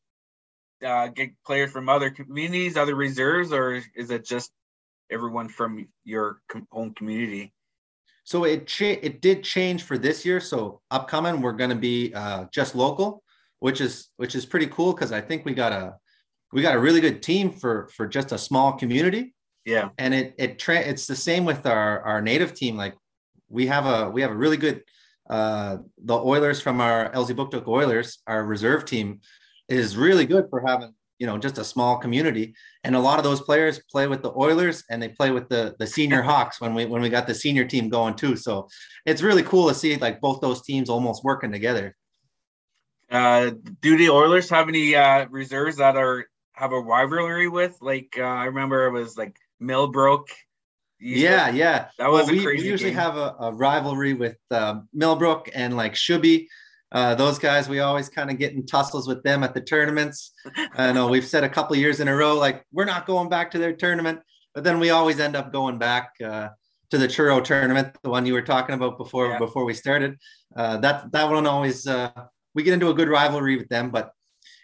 [0.85, 4.51] uh, get players from other communities, other reserves, or is it just
[5.13, 6.41] everyone from your
[6.71, 7.53] home community?
[8.23, 10.39] So it cha- it did change for this year.
[10.39, 13.23] So upcoming, we're going to be uh, just local,
[13.59, 15.95] which is which is pretty cool because I think we got a
[16.53, 19.33] we got a really good team for for just a small community,
[19.65, 22.77] Yeah, and it it tra- it's the same with our our native team.
[22.77, 22.95] Like
[23.49, 24.83] we have a we have a really good
[25.29, 29.19] uh, the Oilers from our Elsipogtok Oilers, our reserve team,
[29.67, 32.53] is really good for having you know just a small community
[32.83, 35.75] and a lot of those players play with the Oilers and they play with the
[35.79, 38.35] the senior Hawks when we when we got the senior team going too.
[38.35, 38.67] So
[39.05, 41.95] it's really cool to see like both those teams almost working together.
[43.11, 43.51] Uh,
[43.81, 47.77] do the Oilers have any uh, reserves that are have a rivalry with?
[47.81, 50.27] Like uh, I remember it was like Millbrook.
[50.99, 51.89] Yeah, yeah.
[51.99, 52.99] That was a we, we usually game.
[52.99, 56.47] have a, a rivalry with uh, Millbrook and like Shuby.
[56.93, 60.31] Uh, those guys, we always kind of get in tussles with them at the tournaments.
[60.75, 63.49] I know we've said a couple years in a row, like we're not going back
[63.51, 64.19] to their tournament,
[64.53, 66.49] but then we always end up going back uh,
[66.91, 69.39] to the Truro tournament, the one you were talking about before Yeah.
[69.39, 70.17] before we started.
[70.55, 72.11] Uh, that that one always uh,
[72.53, 74.11] we get into a good rivalry with them, but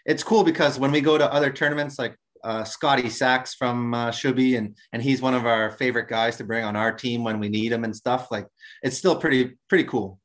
[0.06, 2.14] it's cool because when we go to other tournaments, like
[2.44, 6.44] uh, Scotty Sachs from uh, Shuby, and and he's one of our favorite guys to
[6.44, 8.28] bring on our team when we need him and stuff.
[8.30, 8.46] Like
[8.84, 10.19] it's still pretty pretty cool.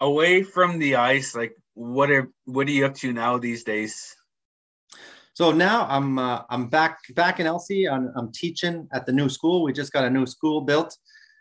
[0.00, 1.34] Away from the ice.
[1.34, 4.14] Like what are what are you up to now these days?
[5.34, 7.88] So now I'm uh, I'm back back in Elsie.
[7.88, 9.62] I'm, I'm teaching at the new school.
[9.62, 10.96] We just got a new school built,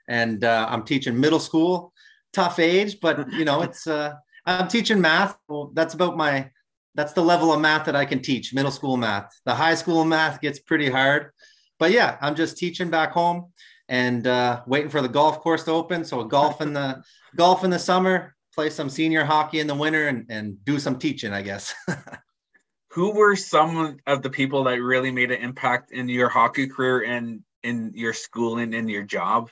[0.07, 1.93] and uh, I'm teaching middle school.
[2.31, 4.13] Tough age, but you know it's uh,
[4.45, 5.35] I'm teaching math.
[5.47, 6.51] Well, that's about my
[6.93, 8.53] that's the level of math that I can teach.
[8.53, 9.31] Middle school math.
[9.45, 11.31] The high school math gets pretty hard,
[11.79, 13.51] but yeah, I'm just teaching back home
[13.89, 16.05] and uh, waiting for the golf course to open.
[16.05, 17.01] So golf in the
[17.35, 20.97] golf in the summer, play some senior hockey in the winter, and and do some
[20.97, 21.73] teaching, I guess.
[22.91, 27.03] Who were some of the people that really made an impact in your hockey career
[27.03, 29.51] and in your schooling and your job?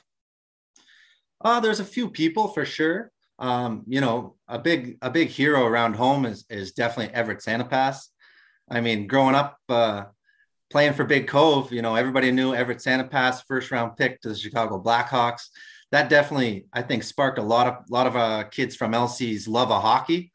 [1.40, 3.12] Uh, there's a few people for sure.
[3.38, 8.08] Um, you know, a big a big hero around home is is definitely Everett Sanipass.
[8.68, 10.06] I mean, growing up uh,
[10.70, 14.34] playing for Big Cove, you know, everybody knew Everett Sanipass, first round pick to the
[14.34, 15.50] Chicago Blackhawks.
[15.92, 19.70] That definitely, I think, sparked a lot of lot of uh, kids from LC's love
[19.70, 20.32] of hockey.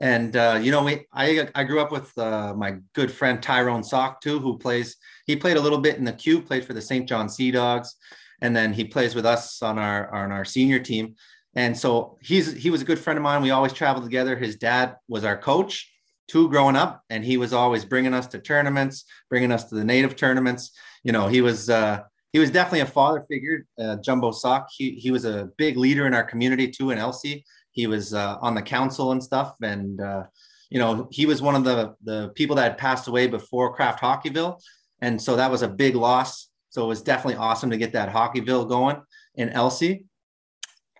[0.00, 3.84] And uh, you know, we I I grew up with uh, my good friend Tyrone
[3.84, 4.96] Sock too, who plays.
[5.26, 7.08] He played a little bit in the Q, played for the St.
[7.08, 7.94] John Sea Dogs,
[8.40, 11.14] and then he plays with us on our on our senior team.
[11.54, 13.42] And so he's he was a good friend of mine.
[13.42, 14.36] We always traveled together.
[14.36, 15.88] His dad was our coach
[16.28, 19.84] too growing up, and he was always bringing us to tournaments, bringing us to the
[19.84, 20.72] native tournaments.
[21.04, 22.00] You know, he was uh,
[22.32, 23.66] he was definitely a father figure.
[23.78, 24.68] Uh, Jumbo Sock.
[24.74, 27.44] He he was a big leader in our community too in Elsie.
[27.72, 30.24] He was uh, on the council and stuff, and uh,
[30.70, 34.02] you know he was one of the the people that had passed away before Kraft
[34.02, 34.60] Hockeyville,
[35.00, 36.48] and so that was a big loss.
[36.70, 39.02] So it was definitely awesome to get that Hockeyville going
[39.34, 40.06] in Elsie.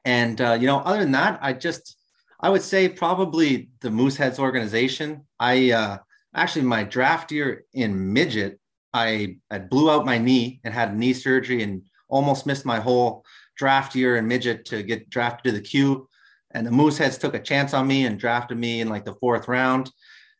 [0.05, 1.97] And uh, you know, other than that, I just
[2.41, 5.22] I would say probably the Mooseheads organization.
[5.41, 5.99] I uh,
[6.35, 8.61] actually my draft year in midget,
[8.95, 13.24] I, I blew out my knee and had knee surgery and almost missed my whole
[13.57, 16.09] draft year in midget to get drafted to the Q.
[16.53, 19.49] And the Mooseheads took a chance on me and drafted me in like the fourth
[19.49, 19.90] round.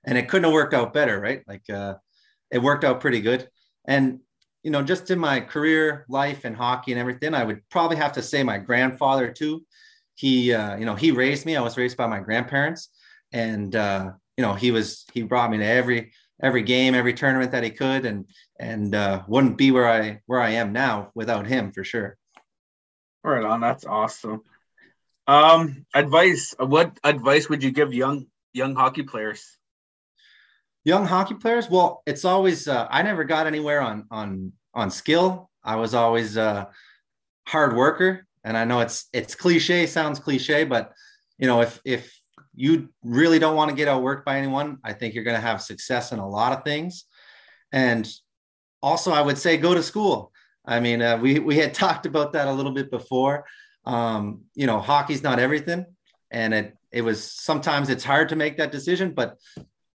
[0.05, 1.43] And it couldn't have worked out better, right?
[1.47, 1.95] Like uh,
[2.51, 3.49] it worked out pretty good.
[3.87, 4.21] And
[4.63, 8.13] you know, just in my career life and hockey and everything, I would probably have
[8.13, 9.65] to say my grandfather too.
[10.15, 11.57] He, uh, you know, he raised me.
[11.57, 12.91] I was raised by my grandparents,
[13.33, 16.13] and uh, you know, he was he brought me to every
[16.43, 18.27] every game, every tournament that he could, and
[18.59, 22.17] and uh, wouldn't be where I where I am now without him for sure.
[23.25, 23.61] Right on.
[23.61, 24.43] That's awesome.
[25.27, 26.55] Um, advice.
[26.59, 29.57] What advice would you give young young hockey players?
[30.85, 31.71] Young hockey players.
[31.71, 35.49] Well, it's always uh, I never got anywhere on on on skill.
[35.63, 36.69] I was always a
[37.47, 40.93] hard worker, and I know it's it's cliche, sounds cliche, but
[41.39, 42.22] you know if if
[42.55, 45.63] you really don't want to get outworked by anyone, I think you're going to have
[45.63, 47.05] success in a lot of things.
[47.73, 48.09] And
[48.83, 50.33] also, I would say go to school.
[50.65, 53.47] I mean, uh, we we had talked about that a little bit before.
[53.85, 55.87] Um, you know, hockey's not everything,
[56.31, 59.13] and it it was sometimes it's hard to make that decision.
[59.15, 59.39] But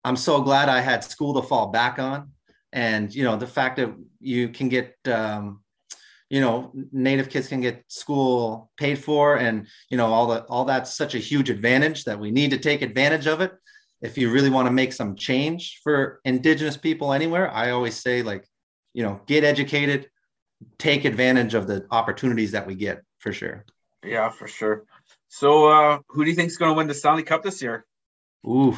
[0.04, 2.32] I'm so glad I had school to fall back on,
[2.72, 5.62] and you know, the fact that you can get um,
[6.30, 10.66] you know native kids can get school paid for and you know all the all
[10.66, 13.52] that's such a huge advantage that we need to take advantage of it.
[14.02, 18.22] If you really want to make some change for indigenous people anywhere i always say
[18.22, 18.46] like
[18.94, 20.10] you know get educated
[20.78, 23.66] take advantage of the opportunities that we get for sure.
[24.04, 24.86] Yeah for sure.
[25.28, 27.86] So uh who do you think is going to win the stanley cup this year?
[28.48, 28.78] Ooh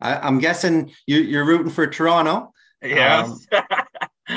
[0.00, 2.52] I, am guessing you, you're rooting for toronto.
[2.82, 3.40] Yeah um,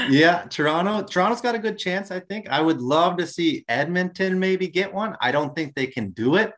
[0.09, 1.03] yeah, Toronto.
[1.03, 2.49] Toronto's got a good chance, I think.
[2.49, 5.15] I would love to see Edmonton maybe get one.
[5.21, 6.53] I don't think they can do it.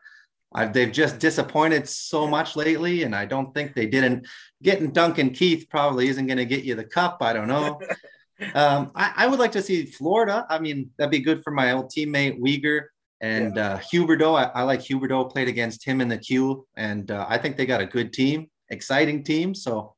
[0.54, 4.26] I've, they've just disappointed so much lately, and I don't think they didn't.
[4.62, 7.18] Getting Duncan Keith probably isn't going to get you the cup.
[7.20, 7.80] I don't know.
[8.54, 10.46] um, I, I, would like to see Florida.
[10.48, 12.82] I mean, that'd be good for my old teammate Weegar
[13.20, 13.74] and yeah.
[13.74, 14.38] uh, Huberdeau.
[14.38, 15.28] I, I, like Huberdeau.
[15.30, 18.48] Played against him in the Q, and uh, I think they got a good team,
[18.70, 19.56] exciting team.
[19.56, 19.96] So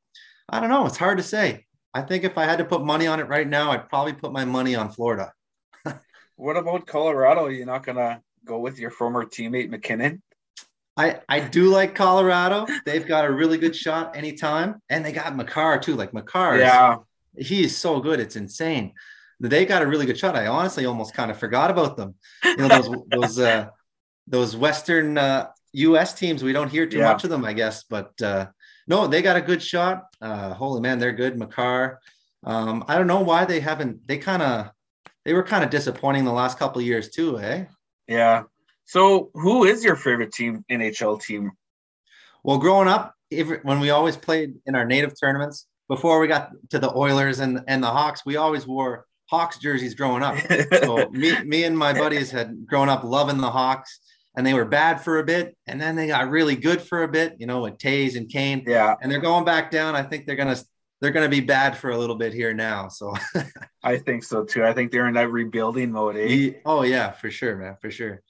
[0.49, 0.87] I don't know.
[0.87, 1.66] It's hard to say.
[1.97, 4.31] I think if I had to put money on it right now, I'd probably put
[4.31, 5.33] my money on Florida.
[6.35, 7.47] what about Colorado?
[7.47, 10.21] You're not gonna go with your former teammate MacKinnon?
[10.95, 12.67] I, I do like Colorado.
[12.85, 14.79] They've got a really good shot anytime.
[14.89, 15.95] And they got Makar too.
[15.95, 16.97] Like Makar, yeah,
[17.35, 18.19] he is so good.
[18.19, 18.93] It's insane.
[19.39, 20.35] They got a really good shot.
[20.35, 22.13] I honestly almost kind of forgot about them.
[22.43, 23.67] You know, those those uh
[24.27, 27.11] those Western uh US teams, we don't hear too yeah.
[27.11, 27.85] much of them, I guess.
[27.89, 28.47] But uh
[28.87, 30.05] no, they got a good shot.
[30.21, 31.37] Uh, holy man, they're good.
[31.37, 31.99] Makar.
[32.43, 34.07] Um, I don't know why they haven't.
[34.07, 34.71] They kind of
[35.25, 37.65] they were kind of disappointing the last couple of years too, eh?
[38.07, 38.43] Yeah.
[38.85, 41.51] So, who is your favorite team NHL team?
[42.43, 43.13] Well, growing up,
[43.63, 47.61] when we always played in our native tournaments, before we got to the Oilers and
[47.67, 50.37] and the Hawks, we always wore Hawks jerseys growing up.
[50.81, 53.99] so me, me and my buddies had grown up loving the Hawks
[54.37, 57.07] and they were bad for a bit, and then they got really good for a
[57.07, 58.63] bit, you know, with Toews and Kane.
[58.67, 58.95] Yeah.
[59.01, 59.95] And they're going back down.
[59.95, 60.55] I think they're gonna
[61.01, 62.87] they're gonna be bad for a little bit here now.
[62.87, 63.15] So
[63.83, 64.63] I think so too.
[64.63, 66.17] I think they're in that rebuilding mode.
[66.17, 66.53] Eh?
[66.65, 68.21] Oh yeah, for sure, man, for sure.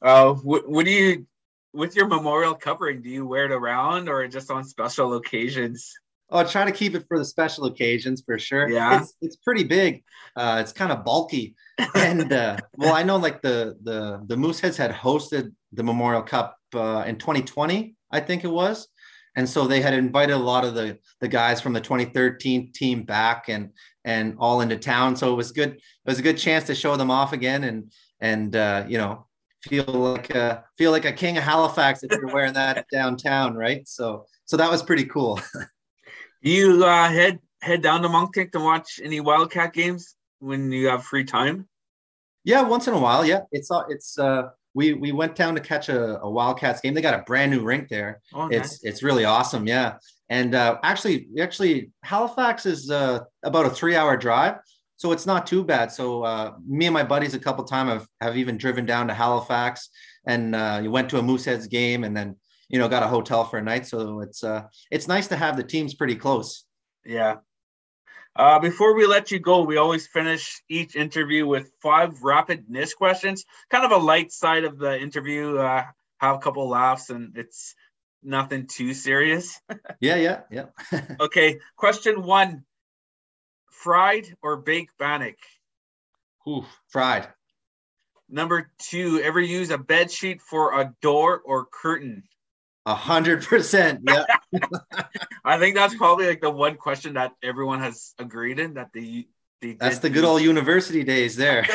[0.00, 1.26] Uh, what, what do you
[1.74, 3.02] with your memorial covering?
[3.02, 5.94] Do you wear it around or just on special occasions?
[6.30, 8.68] Oh, try to keep it for the special occasions for sure.
[8.68, 10.04] Yeah, it's, it's pretty big.
[10.36, 11.54] Uh, it's kind of bulky,
[11.94, 16.56] and uh, well, I know like the the the Mooseheads had hosted the Memorial Cup
[16.74, 18.88] uh, in 2020, I think it was,
[19.36, 23.04] and so they had invited a lot of the the guys from the 2013 team
[23.04, 23.70] back and
[24.04, 25.16] and all into town.
[25.16, 25.70] So it was good.
[25.70, 29.26] It was a good chance to show them off again and and uh, you know
[29.62, 33.86] feel like a feel like a king of Halifax if you're wearing that downtown, right?
[33.88, 35.40] So so that was pretty cool.
[36.40, 41.04] You uh, head head down to Moncton to watch any Wildcat games when you have
[41.04, 41.68] free time?
[42.44, 43.24] Yeah, once in a while.
[43.24, 46.94] Yeah, it's uh, it's uh, we we went down to catch a, a Wildcats game.
[46.94, 48.20] They got a brand new rink there.
[48.32, 48.74] Oh, nice.
[48.74, 49.66] It's it's really awesome.
[49.66, 54.58] Yeah, and uh, actually actually Halifax is uh, about a three hour drive,
[54.96, 55.90] so it's not too bad.
[55.90, 59.14] So uh, me and my buddies a couple times have have even driven down to
[59.14, 59.90] Halifax
[60.28, 62.36] and uh, you went to a Mooseheads game and then
[62.68, 65.56] you know got a hotel for a night so it's uh it's nice to have
[65.56, 66.64] the teams pretty close
[67.04, 67.36] yeah
[68.36, 72.94] uh, before we let you go, we always finish each interview with five rapid NIST
[72.94, 75.82] questions, kind of a light side of the interview, uh,
[76.18, 77.74] have a couple laughs, and it's
[78.22, 79.60] nothing too serious.
[80.00, 80.66] yeah, yeah, yeah.
[81.20, 82.64] okay, question one
[83.70, 85.36] fried or baked bannock?
[86.48, 87.28] Ooh, fried.
[88.28, 92.22] Number two, ever use a bed sheet for a door or curtain?
[92.88, 94.00] A hundred percent.
[94.08, 94.24] Yeah.
[95.44, 99.28] I think that's probably like the one question that everyone has agreed in that the
[99.60, 101.66] that's the good old university days there.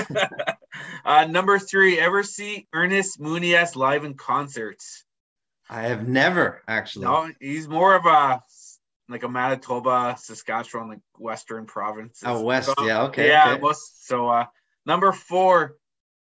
[1.06, 5.04] uh, number three, ever see Ernest Monias live in concerts?
[5.70, 7.06] I have never actually.
[7.06, 8.42] No, he's more of a
[9.08, 12.24] like a Manitoba, Saskatchewan, like Western province.
[12.26, 13.28] Oh, West, so, yeah, okay.
[13.28, 13.62] Yeah, okay.
[13.62, 14.46] Most, so uh,
[14.84, 15.76] number four,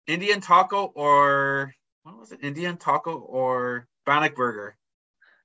[0.05, 1.73] Indian taco or
[2.03, 2.39] what was it?
[2.41, 4.75] Indian taco or Bannock burger.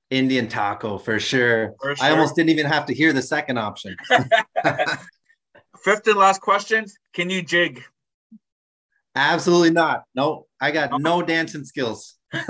[0.09, 1.75] Indian taco for sure.
[1.81, 2.05] for sure.
[2.05, 3.95] I almost didn't even have to hear the second option.
[5.83, 7.83] Fifth and last question: Can you jig?
[9.15, 10.05] Absolutely not.
[10.15, 12.15] No, I got no dancing skills.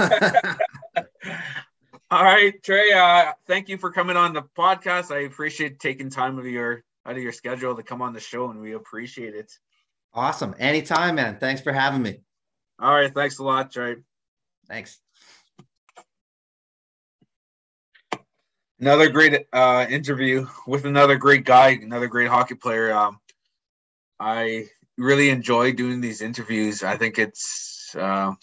[2.11, 2.91] All right, Trey.
[2.93, 5.11] Uh, thank you for coming on the podcast.
[5.11, 8.51] I appreciate taking time of your out of your schedule to come on the show,
[8.51, 9.51] and we appreciate it.
[10.13, 10.53] Awesome.
[10.59, 11.37] Anytime, man.
[11.39, 12.19] Thanks for having me.
[12.79, 13.11] All right.
[13.11, 13.95] Thanks a lot, Trey.
[14.67, 14.99] Thanks.
[18.79, 22.91] Another great uh, interview with another great guy, another great hockey player.
[22.93, 23.19] Um,
[24.19, 24.65] I
[24.97, 26.83] really enjoy doing these interviews.
[26.83, 27.95] I think it's.
[27.95, 28.33] Uh,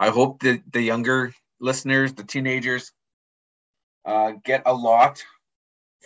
[0.00, 2.92] I hope that the younger listeners, the teenagers,
[4.04, 5.22] uh, get a lot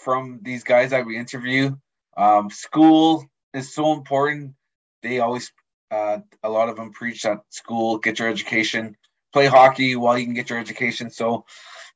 [0.04, 1.76] from these guys that we interview.
[2.16, 4.54] Um, school is so important.
[5.02, 5.50] They always,
[5.90, 8.96] uh, a lot of them preach that school, get your education,
[9.32, 11.10] play hockey while you can get your education.
[11.10, 11.46] So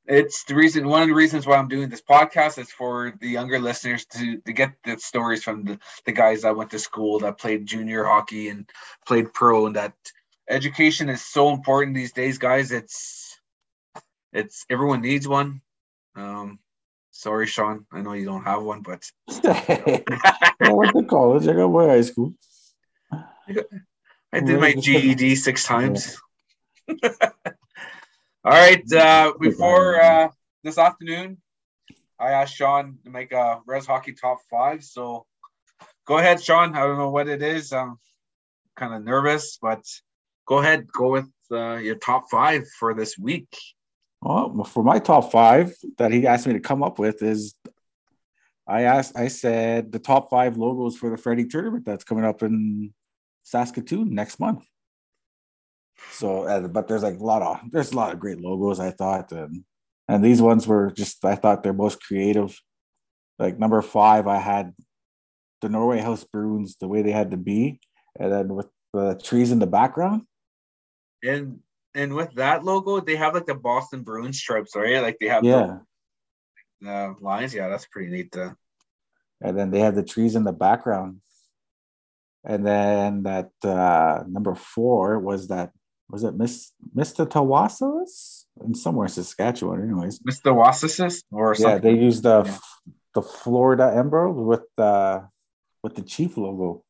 [0.07, 3.29] it's the reason, one of the reasons why I'm doing this podcast is for the
[3.29, 7.19] younger listeners to, to get the stories from the, the guys that went to school,
[7.19, 8.69] that played junior hockey and
[9.05, 9.93] played pro, and that
[10.49, 12.71] education is so important these days, guys.
[12.71, 13.39] It's,
[14.33, 15.61] it's everyone needs one.
[16.15, 16.59] Um,
[17.11, 21.47] sorry, Sean, I know you don't have one, but I went to college.
[21.47, 22.33] I got my high school.
[24.33, 26.19] I did my GED six times.
[28.43, 28.83] All right.
[28.91, 30.29] Uh, before uh,
[30.63, 31.37] this afternoon,
[32.19, 34.83] I asked Sean to make a Res Hockey top five.
[34.83, 35.27] So
[36.07, 36.75] go ahead, Sean.
[36.75, 37.71] I don't know what it is.
[37.71, 37.99] I'm
[38.75, 39.83] kind of nervous, but
[40.47, 40.87] go ahead.
[40.91, 43.55] Go with uh, your top five for this week.
[44.23, 47.53] Well, for my top five that he asked me to come up with is
[48.65, 52.41] I asked, I said the top five logos for the Freddie tournament that's coming up
[52.41, 52.91] in
[53.43, 54.65] Saskatoon next month.
[56.11, 58.91] So, uh, but there's like a lot of there's a lot of great logos I
[58.91, 59.63] thought, and
[60.07, 62.59] and these ones were just I thought they're most creative.
[63.39, 64.73] Like number five, I had
[65.61, 67.79] the Norway House Bruins the way they had to be,
[68.19, 70.23] and then with the trees in the background.
[71.23, 71.59] And
[71.93, 75.01] and with that logo, they have like the Boston Bruins stripes, right?
[75.01, 75.79] Like they have yeah
[76.81, 77.53] the uh, lines.
[77.53, 78.31] Yeah, that's pretty neat.
[78.33, 78.55] To...
[79.41, 81.21] And then they have the trees in the background.
[82.43, 85.71] And then that uh, number four was that
[86.11, 90.19] was it Miss Mistawasis in somewhere in Saskatchewan, anyways.
[90.19, 91.71] Mistawasis or something.
[91.71, 92.57] Yeah, they used the yeah.
[93.15, 95.27] the Florida Emerald with the
[95.83, 96.83] with the Chief logo,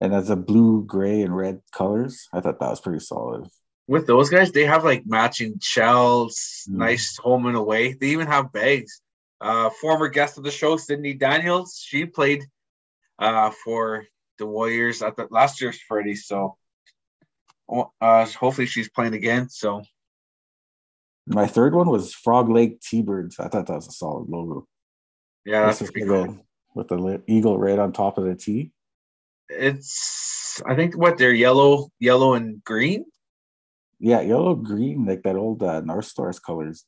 [0.00, 2.28] and as a blue, gray, and red colors.
[2.32, 3.48] I thought that was pretty solid
[3.88, 6.74] with those guys, they have like matching shells, mm.
[6.74, 7.92] nice home and away.
[7.92, 9.00] They even have bags.
[9.40, 12.44] Uh, former guest of the show, Sydney Daniels, she played
[13.18, 14.06] uh, for
[14.38, 16.16] the Warriors at the last year's Freddie.
[16.16, 16.56] So
[18.00, 19.48] uh, hopefully she's playing again.
[19.48, 19.82] So
[21.26, 23.38] my third one was Frog Lake T-Birds.
[23.40, 24.66] I thought that was a solid logo.
[25.44, 26.38] Yeah, that's pretty cool.
[26.74, 28.72] With the eagle right on top of the T.
[29.48, 33.04] It's I think what they're yellow, yellow and green.
[33.98, 36.84] Yeah, yellow green, like that old uh, North Stars colors.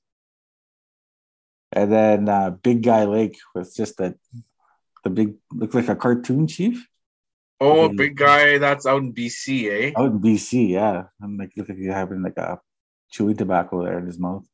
[1.72, 4.14] And then uh, Big Guy Lake was just that
[5.04, 6.86] the big looks like a cartoon chief.
[7.60, 9.92] Oh, big guy, that's out in BC, eh?
[9.96, 11.04] Out in BC, yeah.
[11.22, 12.60] I'm like look like he's having like a
[13.12, 14.46] chewy tobacco there in his mouth.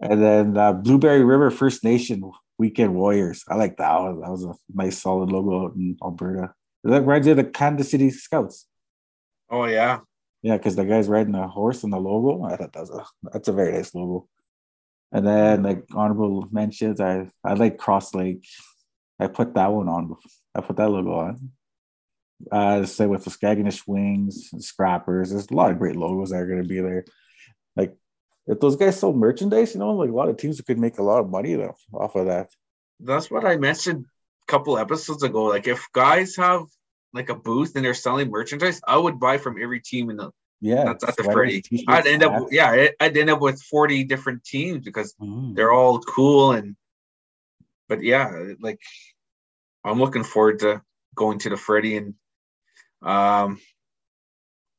[0.00, 2.22] And then uh, Blueberry River First Nation
[2.56, 3.44] Weekend Warriors.
[3.48, 4.20] I like that one.
[4.20, 6.54] That was a nice solid logo out in Alberta.
[6.84, 8.66] That reminds me of the Kansas City Scouts.
[9.50, 10.00] Oh yeah.
[10.42, 12.44] Yeah, because the guy's riding a horse in the logo.
[12.44, 14.28] I thought that's a that's a very nice logo.
[15.12, 18.46] And then like honorable mentions, I I like Cross Lake.
[19.20, 20.16] I put that one on.
[20.54, 21.50] I put that logo on.
[22.50, 25.30] Uh, say with the Skaginish Wings, Scrappers.
[25.30, 27.04] There's a lot of great logos that are going to be there.
[27.76, 27.94] Like
[28.46, 31.02] if those guys sold merchandise, you know, like a lot of teams could make a
[31.02, 32.48] lot of money though off of that.
[32.98, 34.06] That's what I mentioned
[34.48, 35.44] a couple episodes ago.
[35.44, 36.62] Like if guys have
[37.12, 40.30] like a booth and they're selling merchandise, I would buy from every team in the
[40.62, 41.84] yeah that's, that's the.
[41.88, 45.54] I'd end up yeah I'd end up with 40 different teams because mm.
[45.54, 46.76] they're all cool and
[47.90, 48.80] but yeah like
[49.84, 50.80] I'm looking forward to
[51.14, 52.14] going to the Freddie and
[53.02, 53.60] um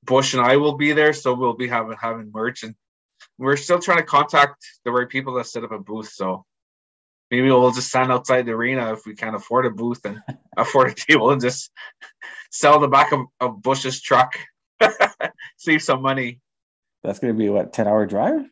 [0.03, 2.73] Bush and I will be there so we'll be having having merch and
[3.37, 6.45] we're still trying to contact the right people that set up a booth so
[7.29, 10.21] maybe we'll just stand outside the arena if we can't afford a booth and
[10.57, 11.71] afford a table and just
[12.51, 14.37] sell the back of, of Bush's truck,
[15.57, 16.41] save some money.
[17.03, 18.45] That's going to be what, 10 hour drive?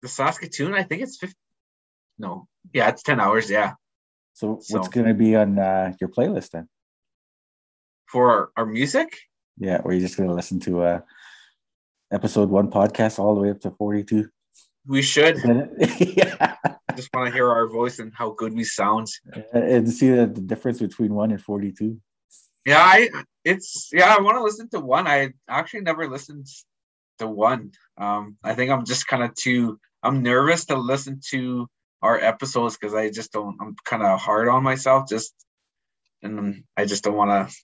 [0.00, 1.36] The Saskatoon, I think it's 50.
[2.22, 3.50] No, yeah, it's 10 hours.
[3.50, 3.72] Yeah.
[4.32, 6.68] So, so what's going to be on uh, your playlist then?
[8.06, 9.18] For our, our music?
[9.58, 11.00] Yeah, or you're just going to listen to uh,
[12.12, 14.28] episode one podcast all the way up to 42?
[14.86, 15.38] We should.
[15.98, 16.54] yeah.
[16.64, 19.08] I just want to hear our voice and how good we sound.
[19.52, 22.00] And see the, the difference between one and 42.
[22.64, 23.08] Yeah, I
[23.44, 25.08] it's yeah, I want to listen to one.
[25.08, 26.46] I actually never listened
[27.18, 27.72] to one.
[27.98, 31.68] Um, I think I'm just kind of too I'm nervous to listen to
[32.02, 35.34] our episodes because I just don't I'm kind of hard on myself just
[36.22, 37.56] and I just don't want to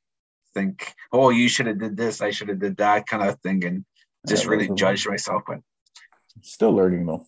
[0.54, 3.64] think, oh, you should have did this, I should have did that kind of thing,
[3.64, 3.84] and
[4.26, 5.42] just Yeah, really judge myself.
[5.46, 5.60] But
[6.42, 7.26] Still learning though.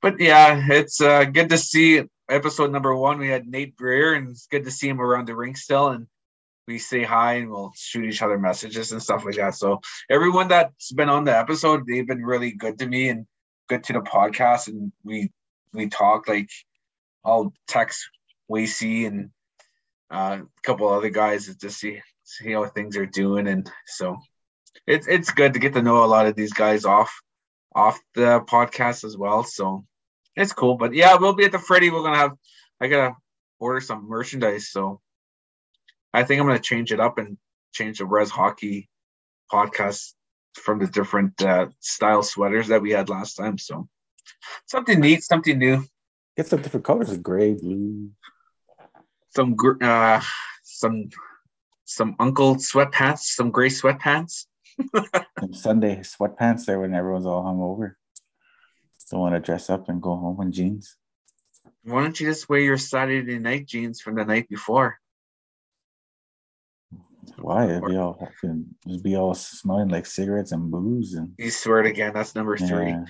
[0.00, 3.18] but yeah, it's uh, good to see episode number one.
[3.18, 5.88] We had Nate Greer, and it's good to see him around the rink still.
[5.88, 6.06] And
[6.68, 9.54] we say hi and we'll shoot each other messages and stuff like that.
[9.56, 13.26] So everyone that's been on the episode, they've been really good to me and
[13.68, 14.68] good to the podcast.
[14.68, 15.30] And we
[15.72, 16.50] we talk like
[17.24, 18.08] I'll text
[18.50, 19.30] Wacy and
[20.10, 23.48] uh, a couple other guys to see see how things are doing.
[23.48, 24.18] And so
[24.86, 27.12] it's it's good to get to know a lot of these guys off
[27.74, 29.44] off the podcast as well.
[29.44, 29.84] So
[30.36, 30.76] it's cool.
[30.76, 31.90] But yeah, we'll be at the Freddy.
[31.90, 32.36] We're gonna have
[32.80, 33.16] I gotta
[33.58, 34.70] order some merchandise.
[34.70, 35.00] So
[36.12, 37.38] I think I'm gonna change it up and
[37.72, 38.88] change the Res Hockey
[39.50, 40.12] podcast
[40.54, 43.56] from the different uh, style sweaters that we had last time.
[43.58, 43.88] So
[44.66, 45.84] something neat, something new.
[46.36, 48.10] Get some different colors, like gray, blue.
[49.30, 50.20] Some gr- uh,
[50.62, 51.08] some
[51.84, 54.46] some uncle sweatpants, some gray sweatpants.
[55.38, 57.94] Some Sunday sweatpants there when everyone's all hungover.
[59.10, 60.96] Don't want to dress up and go home in jeans.
[61.84, 64.98] Why don't you just wear your Saturday night jeans from the night before?
[67.38, 67.66] Why?
[67.66, 71.80] It'd be all fucking- it'd be all smelling like cigarettes and booze and You swear
[71.80, 72.12] it again.
[72.14, 72.90] That's number three.
[72.90, 73.04] yeah.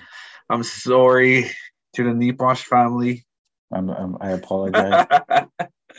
[0.49, 1.49] I'm sorry
[1.95, 3.25] to the Neeposh family.
[3.71, 5.07] I'm, I'm, I apologize.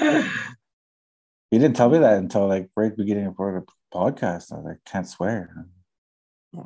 [0.00, 4.52] you didn't tell me that until like right beginning of the podcast.
[4.52, 5.66] I was like, can't swear.
[6.56, 6.60] I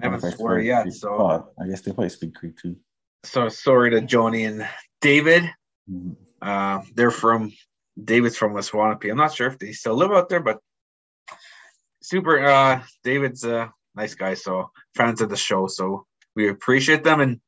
[0.00, 2.76] haven't I swear, yet, so oh, I guess they probably speak Creek too.
[3.24, 4.66] so sorry to Joni and
[5.00, 5.44] David.
[5.90, 6.16] Mhm.
[6.40, 7.52] Uh, they're from
[8.02, 9.10] David's from Waswanipi.
[9.10, 10.58] I'm not sure if they still live out there, but
[12.02, 12.44] super.
[12.44, 17.20] Uh, David's a nice guy, so fans of the show, so we appreciate them.
[17.20, 17.40] And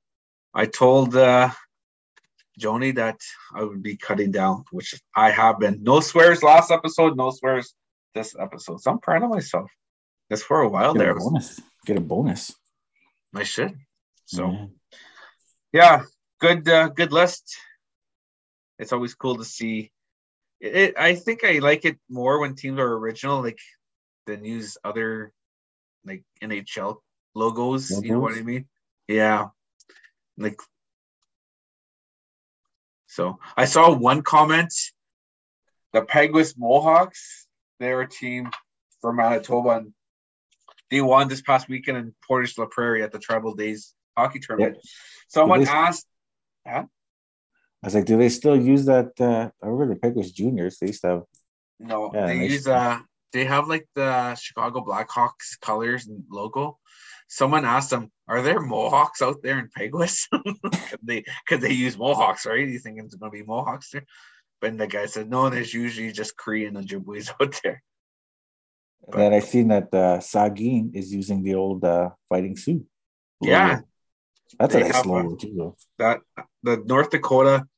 [0.52, 1.50] I told uh,
[2.60, 3.20] Joni that
[3.54, 5.82] I would be cutting down, which I have been.
[5.82, 7.74] No swears last episode, no swears
[8.14, 8.80] this episode.
[8.80, 9.70] So I'm proud of myself.
[10.28, 11.16] That's for a while Get there.
[11.16, 11.60] a bonus.
[11.86, 12.54] Get a bonus.
[13.34, 13.74] I should.
[14.26, 14.50] So.
[14.50, 14.66] Yeah.
[15.72, 16.02] yeah
[16.40, 17.56] good uh, good list
[18.78, 19.90] it's always cool to see
[20.64, 23.58] it, i think i like it more when teams are original like
[24.26, 25.32] than use other
[26.04, 26.96] like nhl
[27.34, 28.66] logos, you know what i mean?
[29.08, 29.48] Yeah.
[30.38, 30.58] Like
[33.06, 34.72] so i saw one comment.
[35.92, 37.46] The peguis mohawks
[37.80, 38.50] they're a team
[39.00, 39.92] from manitoba and
[40.90, 44.78] they won this past weekend in portage la prairie at the tribal days hockey tournament.
[45.28, 46.06] Someone Did they- asked
[47.84, 49.12] I was like, do they still use that?
[49.20, 50.78] Uh, I remember the Peguis Juniors.
[50.78, 51.22] They used to have
[51.78, 53.00] No, Yeah, they use uh
[53.34, 56.78] they have like the Chicago Blackhawks colors and logo.
[57.28, 60.28] Someone asked them, "Are there Mohawks out there in Peguis?"
[60.88, 62.46] could they could they use Mohawks?
[62.46, 62.66] Right?
[62.66, 64.06] You think it's gonna be Mohawks there?
[64.62, 67.82] But the guy said, "No, there's usually just Korean Ojibwe's out there."
[69.08, 72.86] And then I seen that uh, Sagin is using the old uh, Fighting Sioux.
[73.42, 73.80] Yeah.
[74.58, 75.36] that's a nice logo one.
[75.36, 75.52] too.
[75.54, 75.76] Though.
[75.98, 76.20] That
[76.62, 77.68] the North Dakota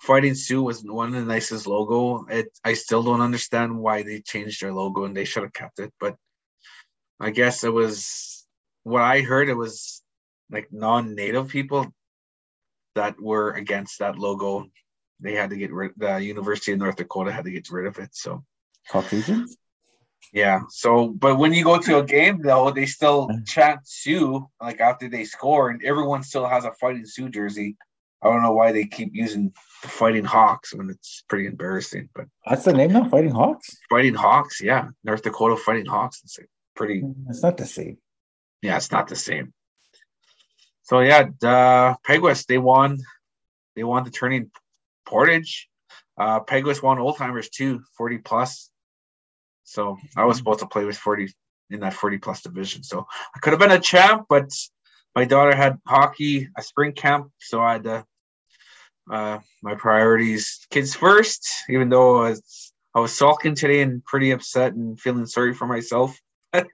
[0.00, 2.24] Fighting Sioux was one of the nicest logo.
[2.30, 5.78] It I still don't understand why they changed their logo and they should have kept
[5.78, 6.16] it, but
[7.20, 8.46] I guess it was
[8.82, 9.50] what I heard.
[9.50, 10.02] It was
[10.50, 11.86] like non-native people
[12.94, 14.66] that were against that logo.
[15.20, 15.92] They had to get rid.
[15.98, 18.10] The University of North Dakota had to get rid of it.
[18.12, 18.42] So
[18.88, 19.58] Caucasians.
[20.32, 20.60] yeah.
[20.70, 25.10] So, but when you go to a game though, they still chant Sioux like after
[25.10, 27.76] they score, and everyone still has a Fighting Sioux jersey.
[28.22, 29.52] I don't know why they keep using
[29.82, 32.10] Fighting Hawks when it's pretty embarrassing.
[32.14, 33.08] But That's the name now.
[33.08, 33.78] Fighting Hawks.
[33.88, 36.20] Fighting Hawks, yeah, North Dakota Fighting Hawks.
[36.22, 37.02] It's like pretty.
[37.28, 37.96] It's not the same.
[38.62, 39.54] Yeah, it's not the same.
[40.82, 42.98] So yeah, the Peguis they won.
[43.76, 44.50] They won the turning
[45.06, 45.68] Portage.
[46.18, 48.70] Uh, Peguis won old timers too, forty plus.
[49.64, 51.32] So I was supposed to play with forty
[51.70, 52.82] in that forty plus division.
[52.82, 54.50] So I could have been a champ, but
[55.14, 58.04] my daughter had hockey, a spring camp, so I had to.
[59.10, 61.48] Uh, my priorities, kids first.
[61.68, 65.66] Even though I was, I was sulking today and pretty upset and feeling sorry for
[65.66, 66.18] myself.
[66.52, 66.66] could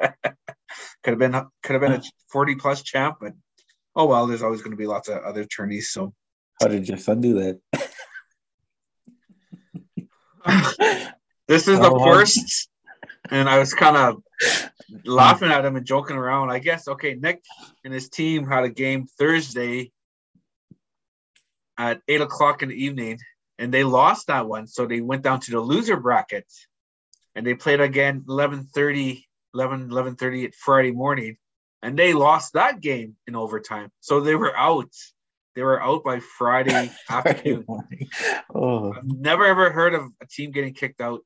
[1.04, 2.02] have been could have been a
[2.32, 3.32] 40 plus champ, but
[3.94, 5.90] oh well, there's always going to be lots of other tourneys.
[5.90, 6.14] So
[6.60, 7.60] How did your son do that?
[11.48, 12.04] this is the Oh.
[12.04, 12.68] first,
[13.30, 14.22] and I was kind of
[15.04, 16.50] laughing at him and joking around.
[16.50, 17.42] I guess okay, Nick
[17.84, 19.92] and his team had a game Thursday
[21.78, 23.18] at eight o'clock in the evening,
[23.58, 24.66] and they lost that one.
[24.66, 26.46] So they went down to the loser bracket
[27.36, 29.24] and they played again 11:30,
[29.54, 31.36] 11, 11:30 Friday morning,
[31.82, 33.90] and they lost that game in overtime.
[34.00, 34.90] So they were out.
[35.54, 37.64] They were out by Friday afternoon.
[38.54, 41.20] oh, I've never ever heard of a team getting kicked out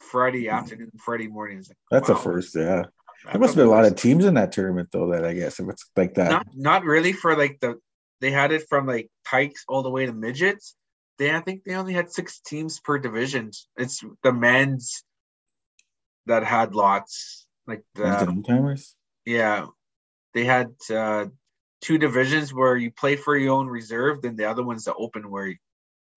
[0.00, 1.58] Friday afternoon, Friday morning.
[1.58, 2.84] Like, that's a first, yeah.
[3.30, 5.10] There must have been a lot of teams in that tournament though.
[5.12, 7.78] That I guess if it's like that, Not not really for like the
[8.22, 10.76] they had it from like pikes all the way to midgets.
[11.18, 13.50] They I think they only had six teams per division.
[13.76, 15.04] It's the men's
[16.26, 17.46] that had lots.
[17.66, 18.94] Like the timers.
[19.26, 19.66] yeah,
[20.34, 21.26] they had uh,
[21.80, 25.28] two divisions where you play for your own reserve, then the other one's the open
[25.28, 25.54] where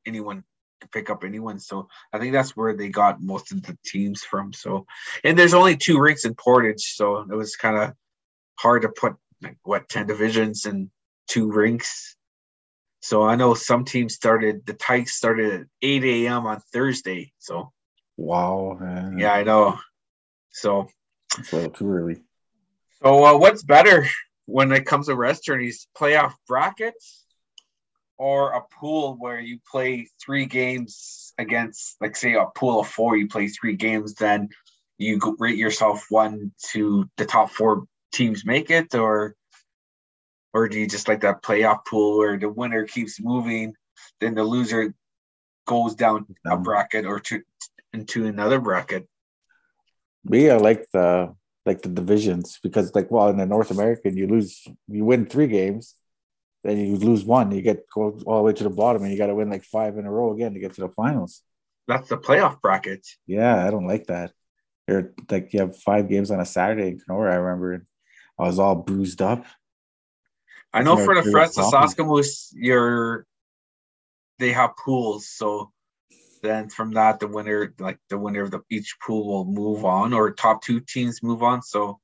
[0.06, 0.44] anyone
[0.82, 1.60] can pick up anyone.
[1.60, 4.54] So I think that's where they got most of the teams from.
[4.54, 4.86] So
[5.24, 7.94] and there's only two rinks in Portage, so it was kind of
[8.60, 10.92] hard to put like what ten divisions and
[11.28, 12.16] two rinks.
[13.02, 16.46] So I know some teams started the Tykes started at 8 a.m.
[16.46, 17.32] on Thursday.
[17.40, 17.72] So
[18.18, 19.18] Wow, man.
[19.20, 19.78] yeah, I know.
[20.52, 20.88] So
[21.38, 22.22] it's a little too early.
[23.04, 24.08] So uh, what's better
[24.46, 25.88] when it comes to rest journeys?
[25.98, 27.26] Playoff brackets
[28.18, 33.18] or a pool where you play three games against, like say a pool of four,
[33.18, 34.50] you play three games, then
[34.98, 39.36] you rate yourself one to the top four teams make it, or
[40.56, 43.76] or do you just like that playoff pool where the winner keeps moving,
[44.22, 44.96] then the loser
[45.68, 47.42] goes down a um, bracket or to
[47.92, 49.06] into another bracket?
[50.24, 51.36] Me, I like the
[51.66, 55.48] like the divisions because like well in the North American you lose you win three
[55.48, 55.94] games,
[56.64, 59.18] then you lose one, you get go all the way to the bottom and you
[59.18, 61.42] got to win like five in a row again to get to the finals.
[61.86, 63.06] That's the playoff bracket.
[63.28, 64.32] Yeah, I don't like that.
[64.88, 67.34] You're like you have five games on a Saturday in Kenora.
[67.34, 67.86] I remember
[68.40, 69.46] I was all bruised up.
[70.76, 71.88] I know for the of sloppy.
[71.88, 73.26] Sasakamoose, you're
[74.40, 75.72] they have pools, so
[76.42, 80.14] then from that the winner, like the winner of the each pool will move on,
[80.14, 81.62] or top two teams move on.
[81.62, 82.00] So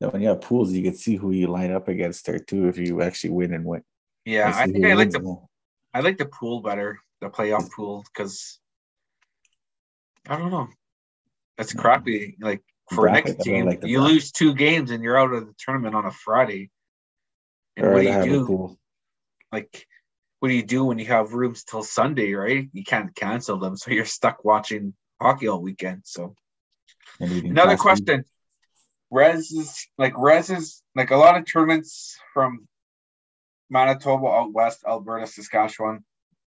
[0.00, 2.68] Then when you have pools, you can see who you line up against there too
[2.68, 3.82] if you actually win and win.
[4.24, 5.46] yeah, I think I like the more.
[5.92, 8.60] I like the pool better, the playoff pool, because
[10.28, 10.68] I don't know,
[11.58, 11.80] it's mm.
[11.80, 12.36] crappy.
[12.40, 14.14] Like for Bracket, next team, like you bracket.
[14.14, 16.70] lose two games and you're out of the tournament on a Friday.
[17.76, 18.46] And Or what do you do?
[18.46, 18.78] pool.
[19.50, 19.86] like
[20.40, 22.68] what do you do when you have rooms till Sunday, right?
[22.72, 26.02] You can't cancel them, so you're stuck watching hockey all weekend.
[26.04, 26.34] So
[27.20, 28.24] another question.
[29.10, 32.66] Res is like Res is like a lot of tournaments from
[33.70, 36.04] Manitoba out west, Alberta, Saskatchewan,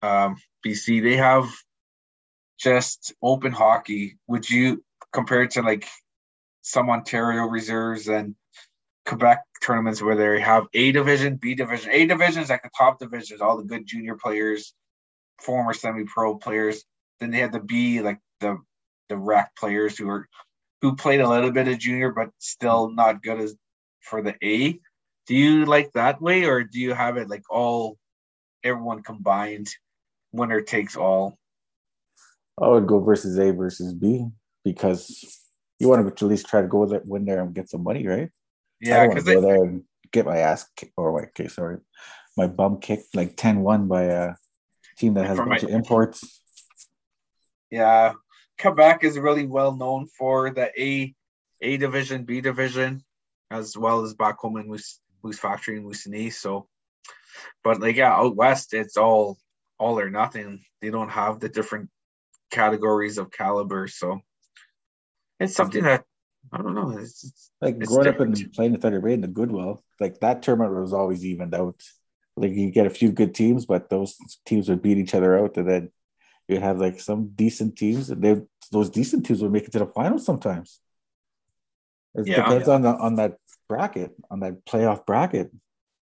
[0.03, 1.49] um, BC, they have
[2.59, 4.19] just open hockey.
[4.27, 5.89] Would you compare it to like
[6.63, 8.35] some Ontario reserves and
[9.07, 11.91] Quebec tournaments where they have A division, B division.
[11.93, 14.75] A division is like the top divisions, all the good junior players,
[15.41, 16.85] former semi-pro players.
[17.21, 18.59] Then they have the B, like the
[19.09, 20.29] the rec players who are
[20.81, 23.55] who played a little bit of junior but still not good as
[24.01, 24.81] for the A.
[25.27, 27.99] Do you like that way, or do you have it like all
[28.65, 29.69] everyone combined,
[30.33, 31.39] winner takes all?
[32.61, 34.27] I would go versus A versus B
[34.65, 35.41] because
[35.79, 38.07] you want to at least try to go there, win there and get some money,
[38.07, 38.31] right?
[38.83, 41.79] Yeah, because to go there and get my ass kicked or my okay, sorry,
[42.37, 44.35] my bum kicked like 10-1 by a
[44.99, 46.41] team that has a bunch my- of imports.
[47.71, 48.15] Yeah,
[48.61, 51.15] Quebec is really well known for the A
[51.63, 53.03] A division, B division,
[53.51, 56.33] as well as back home in Moose Moose Factory in Moosonee.
[56.33, 56.69] So,
[57.65, 59.39] but like yeah, out west, it's all
[59.79, 60.65] all or nothing.
[60.83, 61.89] They don't have the different
[62.51, 63.89] categories of caliber.
[63.89, 64.21] So,
[65.41, 66.05] it's something that
[66.51, 66.91] I don't know.
[66.99, 68.39] It's, it's Like It's growing up different.
[68.41, 71.81] and playing in Thunder Bay in the Goodwill, like that tournament was always evened out.
[72.37, 74.17] Like you get a few good teams, but those
[74.47, 75.91] teams would beat each other out, and then
[76.49, 78.41] you'd have like some decent teams, and they
[78.71, 80.81] those decent teams would make it to the finals sometimes.
[82.15, 82.37] It Yeah.
[82.37, 83.37] depends on the on that
[83.69, 85.51] bracket, on that playoff bracket.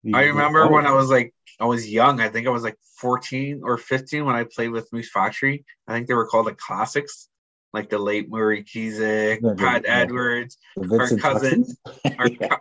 [0.03, 2.20] You- I remember when I was like I was young.
[2.20, 5.64] I think I was like 14 or 15 when I played with Moose Factory.
[5.86, 7.28] I think they were called the classics,
[7.73, 9.99] like the late Murray Kizik, the- Pat yeah.
[10.01, 11.66] Edwards, the Vincent cousin-
[12.18, 12.57] our, Yeah.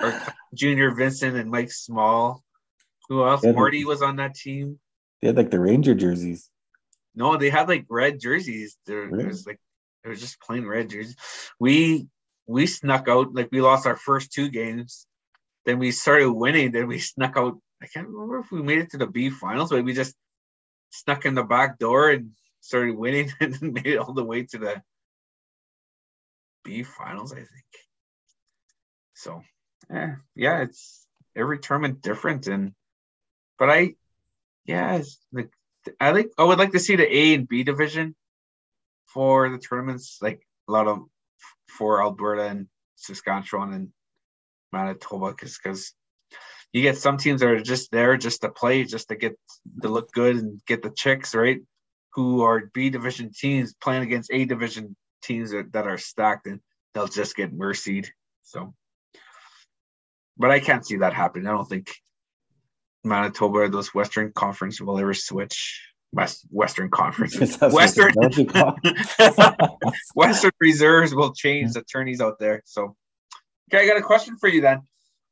[0.00, 0.22] our
[0.54, 2.42] junior Vincent and Mike Small.
[3.08, 3.44] Who else?
[3.44, 4.78] Yeah, Marty was on that team.
[5.22, 6.50] They had like the Ranger jerseys.
[7.14, 8.76] No, they had like red jerseys.
[8.86, 9.24] There Really?
[9.24, 9.58] it was like
[10.04, 11.16] it was just plain red jerseys.
[11.58, 12.08] We
[12.46, 15.06] we snuck out like we lost our first two games.
[15.64, 16.72] Then we started winning.
[16.72, 17.58] Then we snuck out.
[17.82, 20.14] I can't remember if we made it to the B finals, but we just
[20.90, 22.30] snuck in the back door and
[22.66, 24.82] started winning and made it all the way to the
[26.64, 27.70] B finals, I think.
[29.14, 29.42] So
[29.90, 32.72] yeah, yeah, it's every tournament different and
[33.58, 33.94] but I
[34.64, 35.02] yeah,
[35.32, 35.50] like
[36.00, 38.14] I think I would like to see the A and B division
[39.06, 41.04] for the tournaments, like a lot of
[41.68, 43.88] for Alberta and Saskatchewan and
[44.72, 45.94] Manitoba, because
[46.72, 49.38] you get some teams that are just there just to play, just to get
[49.82, 51.60] to look good and get the chicks right,
[52.16, 56.60] who are B division teams playing against A division teams that, that are stacked and
[56.94, 58.08] they'll just get mercied.
[58.42, 58.74] So,
[60.38, 61.46] but I can't see that happening.
[61.46, 61.92] I don't think
[63.04, 65.82] Manitoba, or those Western Conference will ever switch.
[66.12, 68.14] West Western Conference, Western
[70.14, 72.62] Western reserves will change the tourneys out there.
[72.64, 72.96] So,
[73.68, 74.80] okay, I got a question for you then.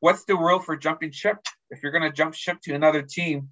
[0.01, 1.39] What's the rule for jumping ship?
[1.71, 3.49] If you're going to jump ship to another team,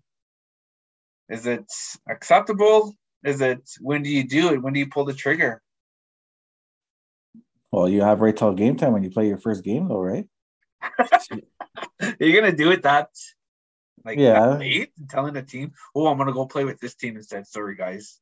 [1.31, 1.65] is it
[2.11, 2.95] acceptable?
[3.25, 4.63] Is it when do you do it?
[4.63, 5.63] When do you pull the trigger?
[7.71, 10.27] Well, you have right till game time when you play your first game, though, right?
[12.21, 13.09] you're gonna do it that
[14.05, 14.59] like Yeah.
[14.59, 18.19] and telling the team, "Oh, I'm gonna go play with this team instead." Sorry, guys.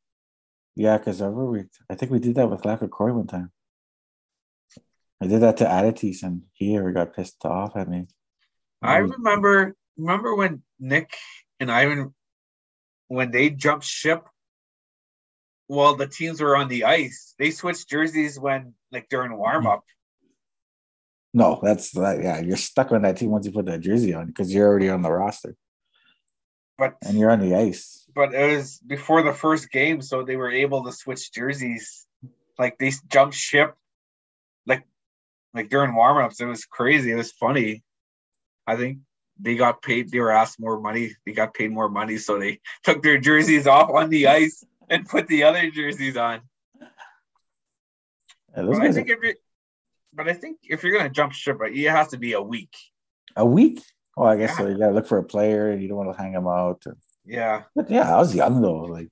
[0.76, 3.50] Yeah, because we, I think we did that with Lacroix one time.
[5.20, 8.06] I did that to Adities, and he ever got pissed off at me.
[8.82, 11.14] I remember remember when Nick
[11.58, 12.14] and Ivan
[13.08, 14.26] when they jumped ship
[15.70, 17.34] while the teams were on the ice.
[17.38, 19.84] They switched jerseys when like during warm up.
[21.32, 22.20] No, that's that.
[22.20, 24.88] Yeah, you're stuck on that team once you put that jersey on because you're already
[24.88, 25.54] on the roster
[26.76, 28.04] But and you're on the ice.
[28.12, 32.04] but it was before the first game, so they were able to switch jerseys.
[32.58, 33.76] Like they jumped ship
[34.66, 34.82] like
[35.54, 36.40] like during warm-ups.
[36.40, 37.12] It was crazy.
[37.12, 37.84] It was funny.
[38.66, 38.98] I think
[39.38, 41.14] they got paid, they were asked more money.
[41.24, 45.08] They got paid more money, so they took their jerseys off on the ice and
[45.08, 46.42] put the other jerseys on.
[46.78, 49.34] Yeah, But I think are- if you
[50.12, 52.74] but I think if you're gonna jump ship, it has to be a week.
[53.36, 53.80] a week.
[54.16, 54.66] Oh, I guess so.
[54.66, 56.82] You gotta look for a player, and you don't want to hang him out.
[57.24, 57.62] Yeah.
[57.76, 58.80] But yeah, I was young though.
[58.96, 59.08] Like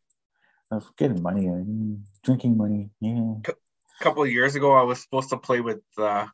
[0.73, 2.91] I was getting money, and drinking money.
[3.01, 3.35] Yeah.
[3.49, 6.27] A couple of years ago I was supposed to play with uh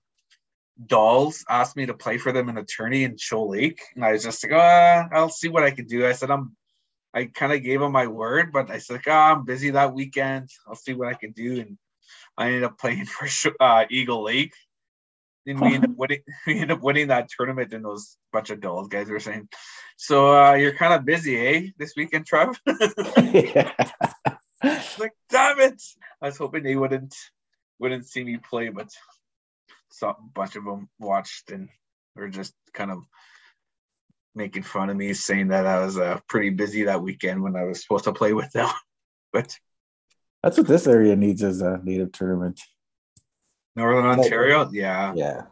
[0.86, 4.12] Dolls asked me to play for them in a tourney in Shoal Lake, and I
[4.12, 6.04] was just like, uh, I'll see what I can do.
[6.06, 6.56] I said I'm,
[7.14, 9.94] I kind of gave him my word, but I said, like, oh, I'm busy that
[9.94, 10.50] weekend.
[10.66, 11.78] I'll see what I can do, and
[12.36, 13.28] I ended up playing for
[13.60, 14.54] uh, Eagle Lake.
[15.46, 16.20] And we ended up winning.
[16.46, 19.48] We ended up winning that tournament, and those bunch of Dolls guys were saying,
[19.96, 23.70] "So uh, you're kind of busy, eh, this weekend, Trev?" yeah.
[24.98, 25.82] like, damn it!
[26.20, 27.14] I was hoping they wouldn't
[27.78, 28.88] wouldn't see me play, but
[29.90, 31.68] some bunch of them watched and
[32.16, 33.04] were just kind of
[34.34, 37.64] making fun of me, saying that I was uh, pretty busy that weekend when I
[37.64, 38.68] was supposed to play with them.
[39.32, 39.58] But
[40.44, 42.60] That's what this area needs as a native tournament.
[43.74, 45.42] Northern Ontario, yeah, Yeah.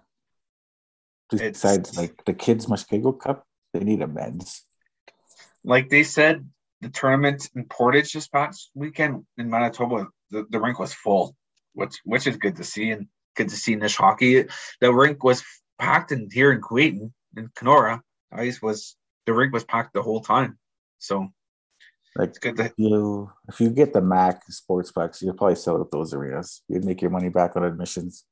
[1.32, 4.62] It's- Besides, like the kids Muskego Cup, they need a men's.
[5.64, 6.48] like they said,
[6.80, 11.34] the tournament in Portage this past weekend in Manitoba, the, the rink was full,
[11.74, 13.06] which which is good to see and
[13.36, 14.44] good to see Nish hockey.
[14.80, 15.42] The rink was
[15.78, 18.02] packed in here in Kuwaitan in Kenora.
[18.32, 20.58] Ice was the rig was packed the whole time,
[20.98, 21.28] so
[22.16, 25.80] Like it's good to you, if you get the Mac sports packs, you'll probably sell
[25.80, 26.62] at those arenas.
[26.68, 28.24] You'd make your money back on admissions.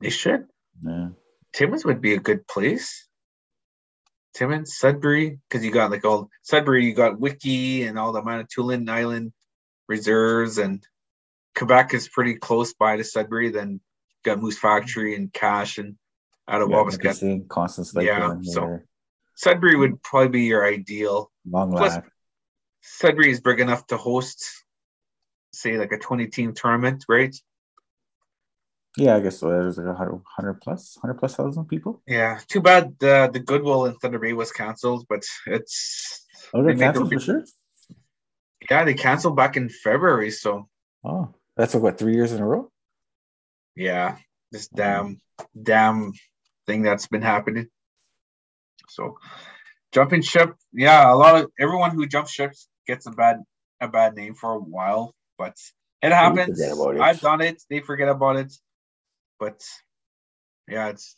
[0.00, 0.46] they should.
[0.84, 1.08] Yeah.
[1.52, 3.08] Timmins would be a good place.
[4.34, 8.88] Timmins, Sudbury, because you got like all Sudbury, you got Wiki and all the Manitoulin
[8.88, 9.32] Island
[9.88, 10.84] reserves, and
[11.54, 13.50] Quebec is pretty close by to Sudbury.
[13.50, 13.78] Then you
[14.24, 15.96] got Moose Factory and Cash and
[16.48, 16.82] out of yeah.
[16.84, 18.80] Nipissing, Constance Lake, Yeah, so-
[19.36, 21.30] Sudbury would probably be your ideal.
[21.48, 21.98] Long plus-.
[22.82, 24.44] Sudbury is big enough to host,
[25.52, 27.34] say, like a 20 team tournament, right?
[28.96, 29.48] Yeah, I guess so.
[29.48, 32.00] There's like a hundred, hundred plus, hundred plus thousand people.
[32.06, 32.38] Yeah.
[32.46, 36.24] Too bad the the Goodwill in Thunder Bay was canceled, but it's
[36.54, 37.44] Oh, They they're make a canceled for sure.
[38.70, 40.30] yeah, they canceled back in February.
[40.30, 40.68] So
[41.04, 42.70] Oh, that's like what three years in a row.
[43.74, 44.18] yeah,
[44.52, 45.20] this damn
[45.60, 46.12] damn
[46.66, 47.68] thing that's been happening.
[48.88, 49.18] So
[49.92, 53.42] jumping ship, yeah, a lot of everyone who jumps ships gets a bad
[53.80, 55.56] a bad name for a while, but
[56.02, 56.60] it happens.
[56.60, 57.00] it.
[57.00, 57.62] I've done it.
[57.70, 58.52] They forget about it,
[59.38, 59.60] but
[60.68, 61.16] yeah, it's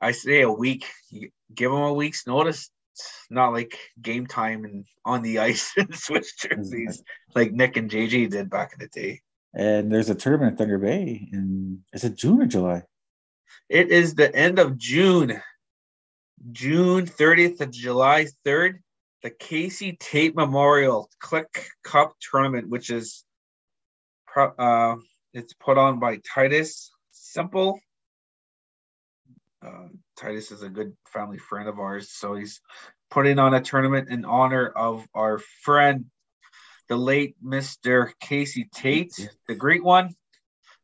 [0.00, 0.86] I say a week.
[1.10, 2.70] You give them a week's notice.
[2.94, 7.38] It's not like game time and on the ice and switch jerseys mm-hmm.
[7.38, 9.20] like Nick and JJ did back in the day.
[9.52, 12.84] And there's a tournament in Thunder Bay in is it June or July?
[13.68, 15.40] It is the end of June,
[16.52, 18.78] June 30th to July 3rd,
[19.22, 23.24] the Casey Tate Memorial Click Cup Tournament, which is
[24.36, 24.96] uh,
[25.34, 27.80] it's put on by Titus Simple.
[29.64, 32.60] Uh, Titus is a good family friend of ours, so he's
[33.10, 36.06] putting on a tournament in honor of our friend,
[36.88, 38.12] the late Mr.
[38.20, 40.14] Casey Tate, the great one.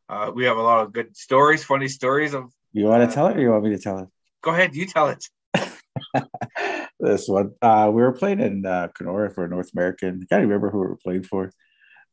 [0.09, 2.51] Uh, we have a lot of good stories, funny stories of.
[2.77, 4.09] You want to tell it, or you want me to tell it?
[4.43, 5.24] Go ahead, you tell it.
[7.01, 10.20] this one, uh, we were playing in uh, Kenora for North American.
[10.22, 11.51] I can't remember who we were playing for,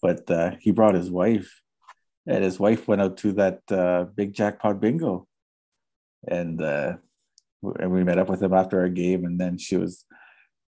[0.01, 1.59] but uh, he brought his wife,
[2.25, 5.27] and his wife went out to that uh, big jackpot bingo,
[6.25, 6.93] and uh,
[7.81, 10.05] and we met up with him after our game, and then she was,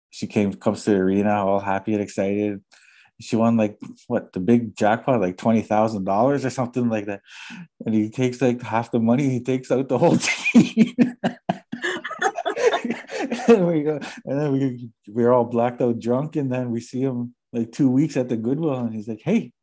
[0.09, 2.63] she came comes to the arena all happy and excited.
[3.21, 7.21] She won like what the big jackpot, like twenty thousand dollars or something like that,
[7.85, 9.29] and he takes like half the money.
[9.29, 10.17] He takes out the whole
[10.53, 10.93] team.
[13.47, 17.01] and we go, and then we we're all blacked out drunk, and then we see
[17.01, 19.53] him like two weeks at the Goodwill, and he's like, "Hey,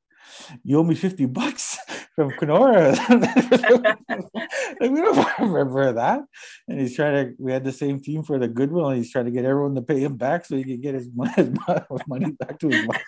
[0.62, 1.78] you owe me fifty bucks
[2.20, 2.92] from Kenora."
[4.80, 6.20] like, we don't remember that.
[6.68, 7.34] And he's trying to.
[7.38, 9.82] We had the same team for the Goodwill, and he's trying to get everyone to
[9.82, 11.08] pay him back so he can get his
[12.06, 13.04] money back to his wife.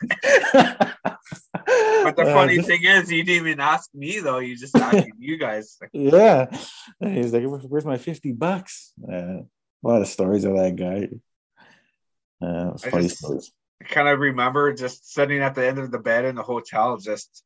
[2.05, 4.41] But the funny uh, thing is, he didn't even ask me though.
[4.41, 5.79] He just asked you guys.
[5.93, 6.47] Yeah,
[7.01, 9.43] and he's like, "Where's my fifty bucks?" Uh,
[9.85, 11.09] a lot of stories of that guy.
[12.45, 13.53] Uh, funny just, stories.
[13.81, 16.97] I kind of remember just sitting at the end of the bed in the hotel,
[16.97, 17.45] just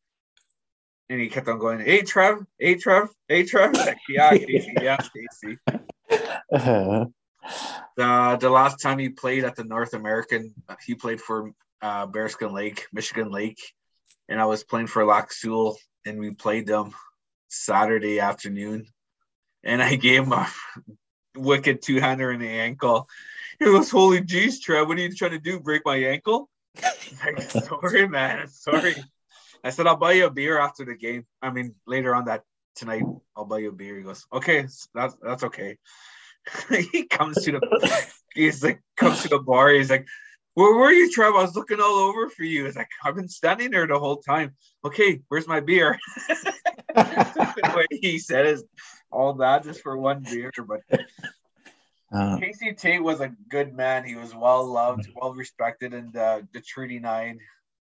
[1.08, 4.96] and he kept on going, "Hey Trev, hey Trev, hey Trev." Like, yeah, Casey, yeah,
[4.96, 5.58] Casey.
[6.52, 7.06] Uh-huh.
[7.96, 10.54] The the last time he played at the North American,
[10.84, 11.52] he played for
[11.82, 13.60] uh, Bearskin Lake, Michigan Lake,
[14.28, 16.92] and I was playing for Lac Seul, and we played them
[17.48, 18.86] Saturday afternoon,
[19.62, 20.48] and I gave him a
[21.36, 23.08] wicked two hander in the ankle.
[23.58, 25.60] He goes, Holy jeez, Trev, what are you trying to do?
[25.60, 26.50] Break my ankle?
[27.24, 28.48] like, sorry, man.
[28.48, 28.94] Sorry.
[29.64, 31.26] I said, I'll buy you a beer after the game.
[31.42, 32.42] I mean, later on that
[32.74, 33.02] tonight,
[33.36, 33.96] I'll buy you a beer.
[33.96, 35.78] He goes, Okay, that's that's okay.
[36.92, 40.06] he comes to the he's like comes to the bar, he's like,
[40.56, 41.34] where were you, Trev?
[41.34, 42.64] I was looking all over for you.
[42.64, 44.54] He's like, I've been standing there the whole time.
[44.86, 45.98] Okay, where's my beer?
[47.90, 48.64] he said is
[49.10, 50.50] all that just for one beer.
[50.66, 50.80] But
[52.10, 54.04] uh, Casey Tate was a good man.
[54.04, 57.38] He was well loved, well respected in the, the Treaty Nine.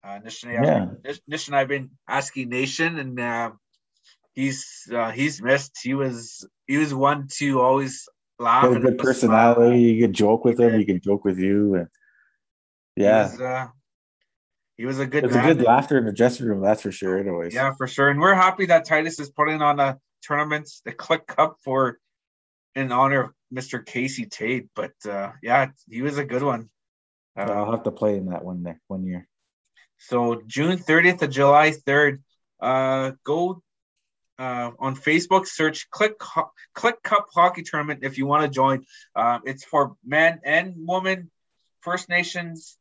[0.03, 3.51] Uh, Anishinaabe Aski Nation, and uh,
[4.35, 5.79] he's uh, he's missed.
[5.83, 8.65] He was he was one to always laugh.
[8.65, 9.83] He had a good personality.
[9.83, 10.79] You could joke with him.
[10.79, 11.89] He could joke with you, and
[12.97, 13.27] yeah.
[13.27, 13.67] He was, uh,
[14.77, 15.25] he was a good.
[15.25, 17.19] It's a good laughter in the dressing room, that's for sure.
[17.19, 18.09] Anyways, yeah, for sure.
[18.09, 21.99] And we're happy that Titus is putting on a tournaments, the Click Cup for
[22.75, 23.85] in honor of Mr.
[23.85, 24.69] Casey Tate.
[24.75, 26.71] But uh, yeah, he was a good one.
[27.37, 29.29] Uh, I'll have to play in that one next one year.
[30.01, 32.21] So June 30th to July 3rd,
[32.61, 33.63] uh, go
[34.39, 36.15] uh, on Facebook, search Click
[36.75, 38.87] Click Cup Hockey Tournament if you want to join.
[39.15, 41.31] Uh, it's for men and women,
[41.83, 42.79] First Nations,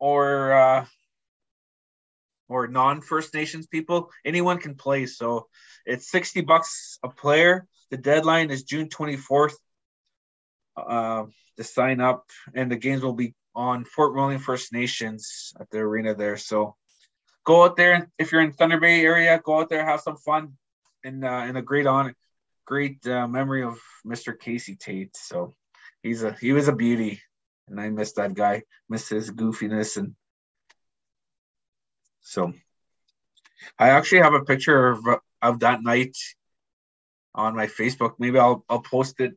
[0.00, 0.86] or uh,
[2.48, 4.10] or non First Nations people.
[4.24, 5.06] Anyone can play.
[5.06, 5.46] So
[5.86, 7.66] it's 60 bucks a player.
[7.90, 9.54] The deadline is June 24th
[10.76, 11.24] uh,
[11.56, 15.78] to sign up, and the games will be on Fort William First Nations at the
[15.78, 16.36] arena there.
[16.36, 16.76] So
[17.42, 18.08] go out there.
[18.16, 20.52] If you're in Thunder Bay area, go out there, have some fun,
[21.04, 22.14] and uh, a great on,
[22.64, 24.38] great uh, memory of Mr.
[24.38, 25.16] Casey Tate.
[25.16, 25.56] So
[26.04, 27.20] he's a he was a beauty,
[27.66, 30.14] and I miss that guy, miss his goofiness and
[32.20, 32.52] so
[33.76, 35.00] I actually have a picture of,
[35.42, 36.16] of that night
[37.34, 38.12] on my Facebook.
[38.20, 39.36] Maybe I'll I'll post it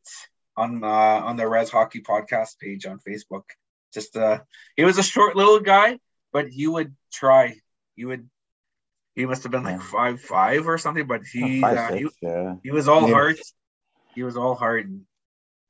[0.55, 0.87] on uh,
[1.25, 3.45] on the Res Hockey Podcast page on Facebook.
[3.93, 4.39] Just uh,
[4.75, 5.99] he was a short little guy,
[6.31, 7.55] but he would try.
[7.95, 8.29] He would.
[9.15, 12.27] He must have been like five five or something, but he five, uh, six, he,
[12.27, 12.55] yeah.
[12.63, 13.13] he was all yeah.
[13.13, 13.39] heart.
[14.15, 14.85] He was all heart.
[14.85, 15.01] And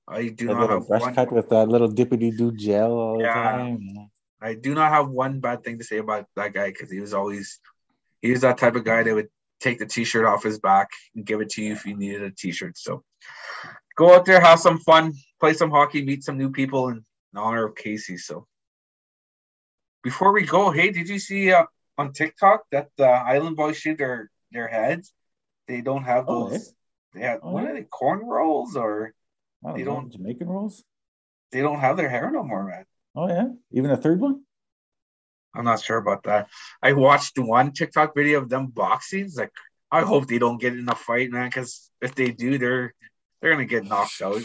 [0.08, 1.16] I do a not have brush one...
[1.16, 3.34] cut with that little dippity do gel all yeah.
[3.34, 4.10] the time.
[4.42, 7.14] I do not have one bad thing to say about that guy because he was
[7.14, 7.60] always
[8.22, 9.30] he was that type of guy that would
[9.60, 12.32] take the t-shirt off his back and give it to you if you needed a
[12.32, 12.78] t-shirt.
[12.78, 13.04] So
[13.96, 17.00] go out there, have some fun, play some hockey, meet some new people
[17.34, 18.18] in, honor of Casey.
[18.18, 18.48] So
[20.04, 21.66] before we go, hey, did you see uh,
[21.98, 25.14] on TikTok that the Island Boys shaved their their heads?
[25.68, 26.70] They don't have oh, those.
[26.70, 26.74] Oh,
[27.14, 29.14] they have oh, what are they corn rolls or
[29.64, 30.84] oh, they don't Jamaican rolls?
[31.52, 32.86] They don't have their hair no more, man.
[33.16, 34.42] Oh yeah, even a third one.
[35.54, 36.48] I'm not sure about that.
[36.82, 39.26] I watched one TikTok video of them boxing.
[39.26, 39.52] It's like
[39.92, 42.94] I hope they don't get in a fight, man, because if they do, they're
[43.42, 44.42] they're gonna get knocked out.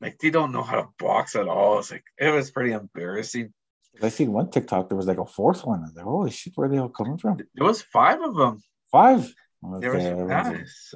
[0.00, 1.78] Like they don't know how to box at all.
[1.78, 3.52] It's like it was pretty embarrassing.
[4.00, 4.88] I seen one TikTok.
[4.88, 5.80] There was like a fourth one.
[5.80, 7.38] I was like, holy shit, where are they all coming from?
[7.54, 8.62] There was five of them.
[8.92, 9.32] Five.
[9.80, 10.94] There was,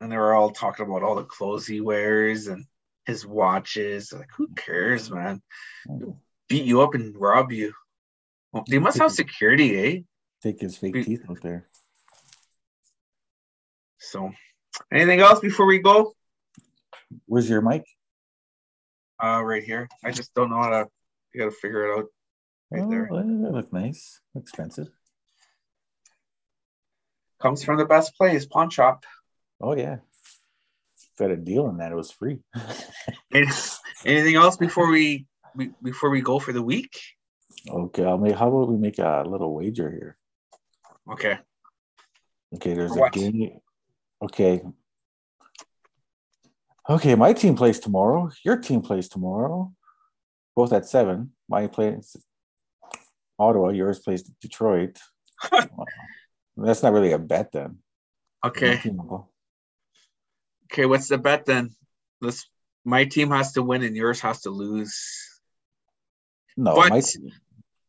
[0.00, 2.64] and they were all talking about all the clothes he wears and
[3.04, 4.12] his watches.
[4.12, 5.40] Like, who cares, man?
[6.48, 7.72] Beat you up and rob you.
[8.52, 10.00] Well, they must have security, eh?
[10.42, 11.68] Take his fake Be- teeth out there.
[13.98, 14.32] So,
[14.92, 16.14] anything else before we go?
[17.26, 17.84] Where's your mic?
[19.22, 19.88] Uh, right here.
[20.04, 20.88] I just don't know how to.
[21.34, 22.06] You got to figure it out.
[22.70, 23.08] Right oh, there.
[23.10, 24.20] They look nice.
[24.36, 24.88] Expensive.
[27.40, 29.04] Comes from the best place, pawn shop.
[29.60, 29.98] Oh yeah.
[31.18, 31.92] Got a deal on that.
[31.92, 32.40] It was free.
[34.04, 37.00] Anything else before we, we before we go for the week?
[37.68, 38.36] okay, I'll make.
[38.36, 40.16] How about we make a little wager here?
[41.10, 41.38] Okay.
[42.54, 43.58] Okay, there's a game.
[44.22, 44.62] Okay.
[46.88, 48.30] Okay, my team plays tomorrow.
[48.44, 49.72] Your team plays tomorrow.
[50.56, 51.32] Both at seven.
[51.48, 52.16] My plays
[53.38, 53.68] Ottawa.
[53.70, 54.98] Yours plays Detroit.
[56.56, 57.78] That's not really a bet then.
[58.44, 58.78] Okay.
[58.78, 59.28] team will go.
[60.72, 60.86] Okay.
[60.86, 61.70] What's the bet then?
[62.20, 62.48] Let's.
[62.84, 64.96] My team has to win and yours has to lose.
[66.56, 67.30] No, But- my team,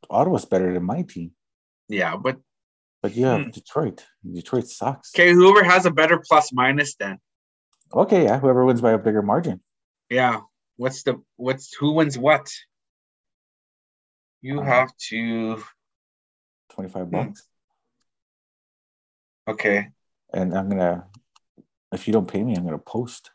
[0.09, 1.31] Ottawa's better than my team.
[1.87, 2.37] Yeah, but
[3.01, 3.49] But have Hmm.
[3.51, 4.05] Detroit.
[4.29, 5.11] Detroit sucks.
[5.15, 5.31] okay.
[5.31, 7.17] Whoever has a better plus minus then.
[7.93, 8.39] Okay, yeah.
[8.39, 9.61] Whoever wins by a bigger margin.
[10.09, 10.41] Yeah.
[10.77, 12.51] What's the what's who wins what?
[14.41, 15.63] You Uh, have to.
[16.69, 17.11] 25 Hmm.
[17.11, 17.47] bucks.
[19.47, 19.89] Okay.
[20.33, 21.07] And I'm gonna
[21.91, 23.31] if you don't pay me, I'm gonna post.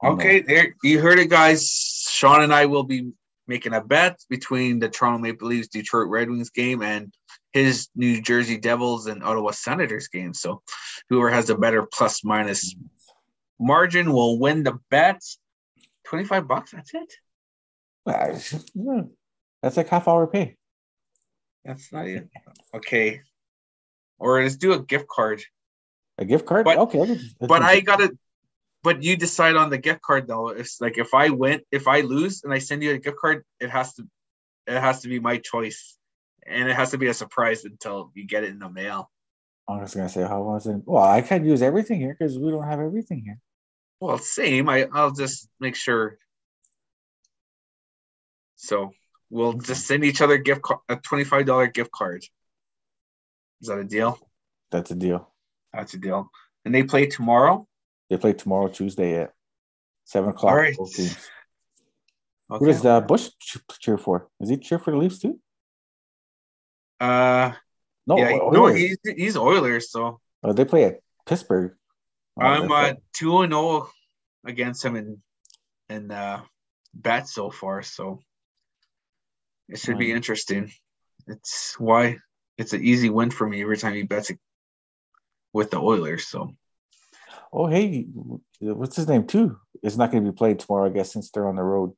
[0.00, 1.68] on the- Okay, there you heard it, guys.
[2.10, 3.12] Sean and I will be
[3.46, 7.12] making a bet between the Toronto Maple Leafs Detroit Red Wings game and
[7.52, 10.32] his New Jersey Devils and Ottawa Senators game.
[10.34, 10.62] So
[11.08, 12.74] whoever has a better plus minus
[13.62, 15.22] margin will win the bet.
[16.04, 17.12] 25 bucks, that's it.
[18.06, 19.02] Ah.
[19.62, 20.56] That's like half hour pay.
[21.64, 22.28] That's not it.
[22.74, 23.20] Okay.
[24.18, 25.42] Or let's do a gift card.
[26.18, 26.64] A gift card?
[26.64, 27.06] But- okay.
[27.06, 28.10] Can- But I gotta
[28.82, 30.48] but you decide on the gift card though.
[30.48, 33.44] It's like if I win, if I lose and I send you a gift card,
[33.60, 34.02] it has to
[34.66, 35.96] it has to be my choice.
[36.44, 39.08] And it has to be a surprise until you get it in the mail.
[39.68, 40.82] I was gonna say how was it?
[40.84, 43.38] Well, I can't use everything here because we don't have everything here.
[44.02, 44.68] Well, same.
[44.68, 46.18] I, I'll just make sure.
[48.56, 48.90] So
[49.30, 52.24] we'll just send each other gift a twenty-five dollar gift card.
[53.60, 54.18] Is that a deal?
[54.72, 55.30] That's a deal.
[55.72, 56.32] That's a deal.
[56.64, 57.68] And they play tomorrow.
[58.10, 59.34] They play tomorrow, Tuesday at
[60.04, 60.50] seven o'clock.
[60.50, 60.76] All right.
[60.76, 61.08] Okay.
[62.48, 63.28] Who does uh, Bush
[63.78, 64.26] cheer for?
[64.40, 65.38] Is he cheer for the Leafs too?
[66.98, 67.52] Uh,
[68.08, 69.92] No, yeah, no, he's he's Oilers.
[69.92, 71.76] So Oh, they play at Pittsburgh.
[72.36, 73.90] Oh, I'm uh two and zero
[74.44, 75.22] against him in
[75.88, 76.42] in uh,
[76.94, 77.82] bets so far.
[77.82, 78.20] So
[79.68, 80.72] it should be interesting.
[81.26, 82.18] It's why
[82.58, 84.38] it's an easy win for me every time he bets it
[85.52, 86.26] with the Oilers.
[86.26, 86.54] So
[87.52, 88.06] Oh, hey,
[88.60, 89.58] what's his name too?
[89.82, 91.92] It's not going to be played tomorrow, I guess, since they're on the road.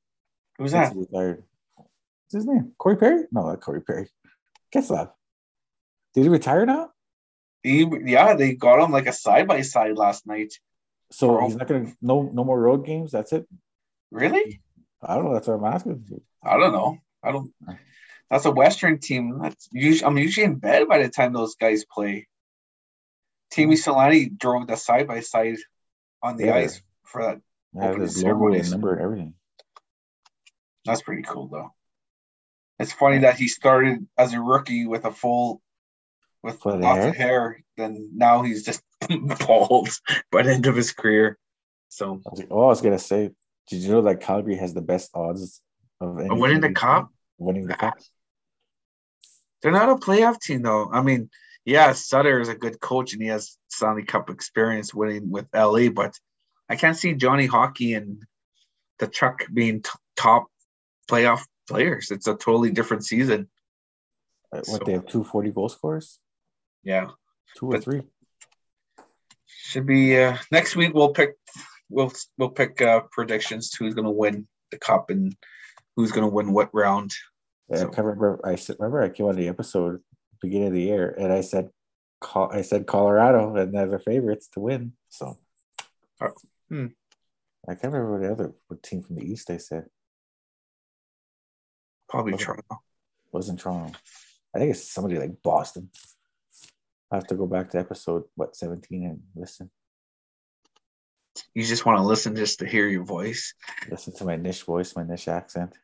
[0.58, 0.96] who's Since that?
[0.96, 1.44] retired.
[1.76, 2.72] What's his name?
[2.78, 3.24] Corey Perry?
[3.30, 4.08] No, not Corey Perry.
[4.74, 5.12] Getzlaf.
[6.14, 6.90] Did he retire now?
[7.64, 10.52] He, yeah, they got him like a side by side last night.
[11.10, 13.10] So he's not going to no no more road games.
[13.10, 13.46] That's it.
[14.12, 14.60] Really?
[15.02, 15.34] I don't know.
[15.34, 16.04] That's what I'm asking.
[16.42, 16.98] I don't know.
[17.22, 17.52] I don't.
[18.30, 19.38] That's a Western team.
[19.40, 22.26] That's usually, I'm usually in bed by the time those guys play.
[23.52, 25.56] Teemu Selanne drove the side by side
[26.22, 26.56] on the Yeah.
[26.56, 27.40] ice for that.
[27.80, 28.70] Have Opening his logo and ceremonies.
[28.72, 29.34] number and everything.
[30.84, 31.70] That's pretty cool, though.
[32.78, 35.62] It's funny that he started as a rookie with a full,
[36.44, 37.60] with lots of hair.
[37.76, 38.82] Then now he's just
[39.46, 39.88] bald
[40.30, 41.38] by the end of his career.
[41.88, 43.30] So I was like, oh, I was gonna say,
[43.68, 45.60] did you know that Calgary has the best odds
[46.00, 47.08] of any winning the cup?
[47.38, 47.94] Winning the cup.
[49.62, 50.90] They're not a playoff team, though.
[50.92, 51.30] I mean,
[51.64, 55.88] yeah, Sutter is a good coach and he has Stanley Cup experience winning with LA,
[55.88, 56.14] but
[56.68, 58.22] I can't see Johnny Hockey and
[59.00, 60.46] Tkachuk being t- top
[61.10, 62.10] playoff players.
[62.10, 63.48] It's a totally different season.
[64.52, 66.18] Uh, What So- they have two forty 40 goal scorers,
[66.84, 67.10] Yeah,
[67.56, 68.02] two or But- three.
[69.46, 70.92] should be uh, next week.
[70.94, 71.36] We'll pick
[71.88, 75.34] we'll we'll pick uh, predictions to who's going to win the cup and
[75.96, 77.12] who's going to win what round.
[77.70, 78.40] Yeah, So- I can't remember.
[78.44, 80.02] I said, remember I came on the episode
[80.42, 81.70] beginning of the year, and I said,
[82.20, 84.92] Col- I said Colorado, and they're the favorites to win.
[85.08, 85.38] So,
[86.20, 86.32] Oh,
[86.68, 86.86] hmm.
[87.68, 89.86] I can't remember what the other what team from the East I said
[92.08, 92.44] Probably Okay.
[92.44, 92.82] Toronto.
[93.32, 93.98] wasn't Toronto.
[94.54, 95.90] I think it's somebody like Boston.
[97.14, 99.70] I have to go back to episode what 17 and listen
[101.54, 103.54] You just want to listen just to hear your voice.
[103.88, 105.78] listen to my Nish voice, my Nish accent.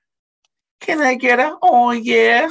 [0.80, 1.56] Can I get a?
[1.62, 2.50] Oh yeah.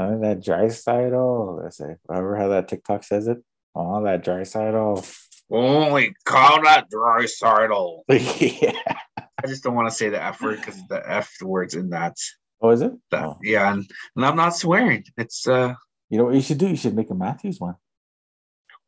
[0.00, 1.96] Oh, that dry side oh I say.
[2.08, 3.36] Remember how that TikTok says it?
[3.74, 5.04] Oh, that dry side oh.
[5.50, 8.04] Only call that dry sidle.
[8.08, 8.80] yeah.
[9.18, 12.16] I just don't want to say the F word because the F word's in that.
[12.62, 12.92] Oh, is it?
[13.10, 13.36] that Oh.
[13.42, 13.84] Yeah, and,
[14.16, 15.04] and I'm not swearing.
[15.18, 15.74] It's uh
[16.10, 16.68] You know what you should do?
[16.68, 17.76] You should make a Matthews one.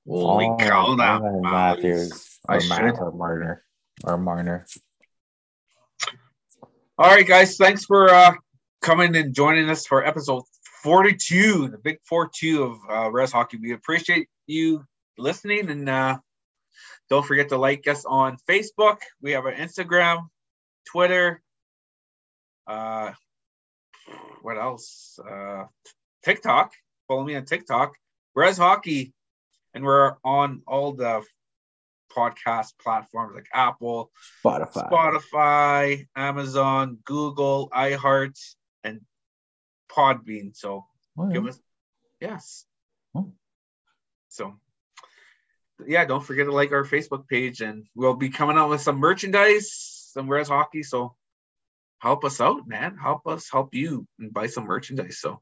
[0.06, 1.40] holy Oh, cow Wow.
[1.42, 2.38] Matthews.
[2.48, 2.98] I or, should.
[2.98, 3.64] or Marner.
[4.04, 4.66] Or Marner.
[6.98, 7.56] All right, guys.
[7.56, 8.32] Thanks for uh
[8.82, 10.42] coming and joining us for episode
[10.82, 13.58] 42, the big 4-2 of uh Res Hockey.
[13.58, 14.84] We appreciate you
[15.18, 16.18] listening and uh
[17.10, 18.98] don't forget to like us on Facebook.
[19.20, 20.28] We have an Instagram,
[20.90, 21.42] Twitter,
[22.66, 23.12] uh
[24.42, 25.18] what else?
[25.28, 25.64] Uh
[26.24, 26.72] TikTok.
[27.10, 27.96] Follow me on TikTok.
[28.36, 29.12] Res Hockey.
[29.74, 31.24] And we're on all the
[32.16, 34.12] podcast platforms like Apple,
[34.44, 34.90] Spotify.
[34.90, 38.38] Spotify, Amazon, Google, iHeart,
[38.84, 39.00] and
[39.90, 40.56] Podbean.
[40.56, 40.86] So
[41.32, 41.58] give us
[42.20, 42.64] yes.
[44.28, 44.54] So
[45.84, 48.98] yeah, don't forget to like our Facebook page, and we'll be coming out with some
[48.98, 49.72] merchandise,
[50.12, 50.84] some Res Hockey.
[50.84, 51.16] So
[51.98, 52.96] help us out, man.
[52.96, 55.18] Help us help you and buy some merchandise.
[55.18, 55.40] So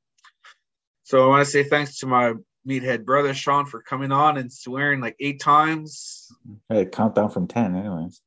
[1.08, 2.34] so I want to say thanks to my
[2.68, 6.30] meathead brother Sean for coming on and swearing like eight times.
[6.68, 8.20] Hey, count down from 10, anyways.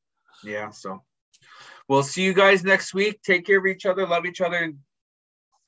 [0.43, 1.03] Yeah, so
[1.87, 3.21] we'll see you guys next week.
[3.21, 4.79] Take care of each other, love each other, and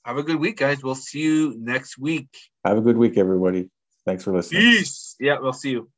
[0.03, 0.81] have a good week, guys.
[0.81, 2.35] We'll see you next week.
[2.65, 3.69] Have a good week, everybody.
[4.07, 4.61] Thanks for listening.
[4.61, 5.15] Peace.
[5.19, 5.91] Yeah, we'll see you.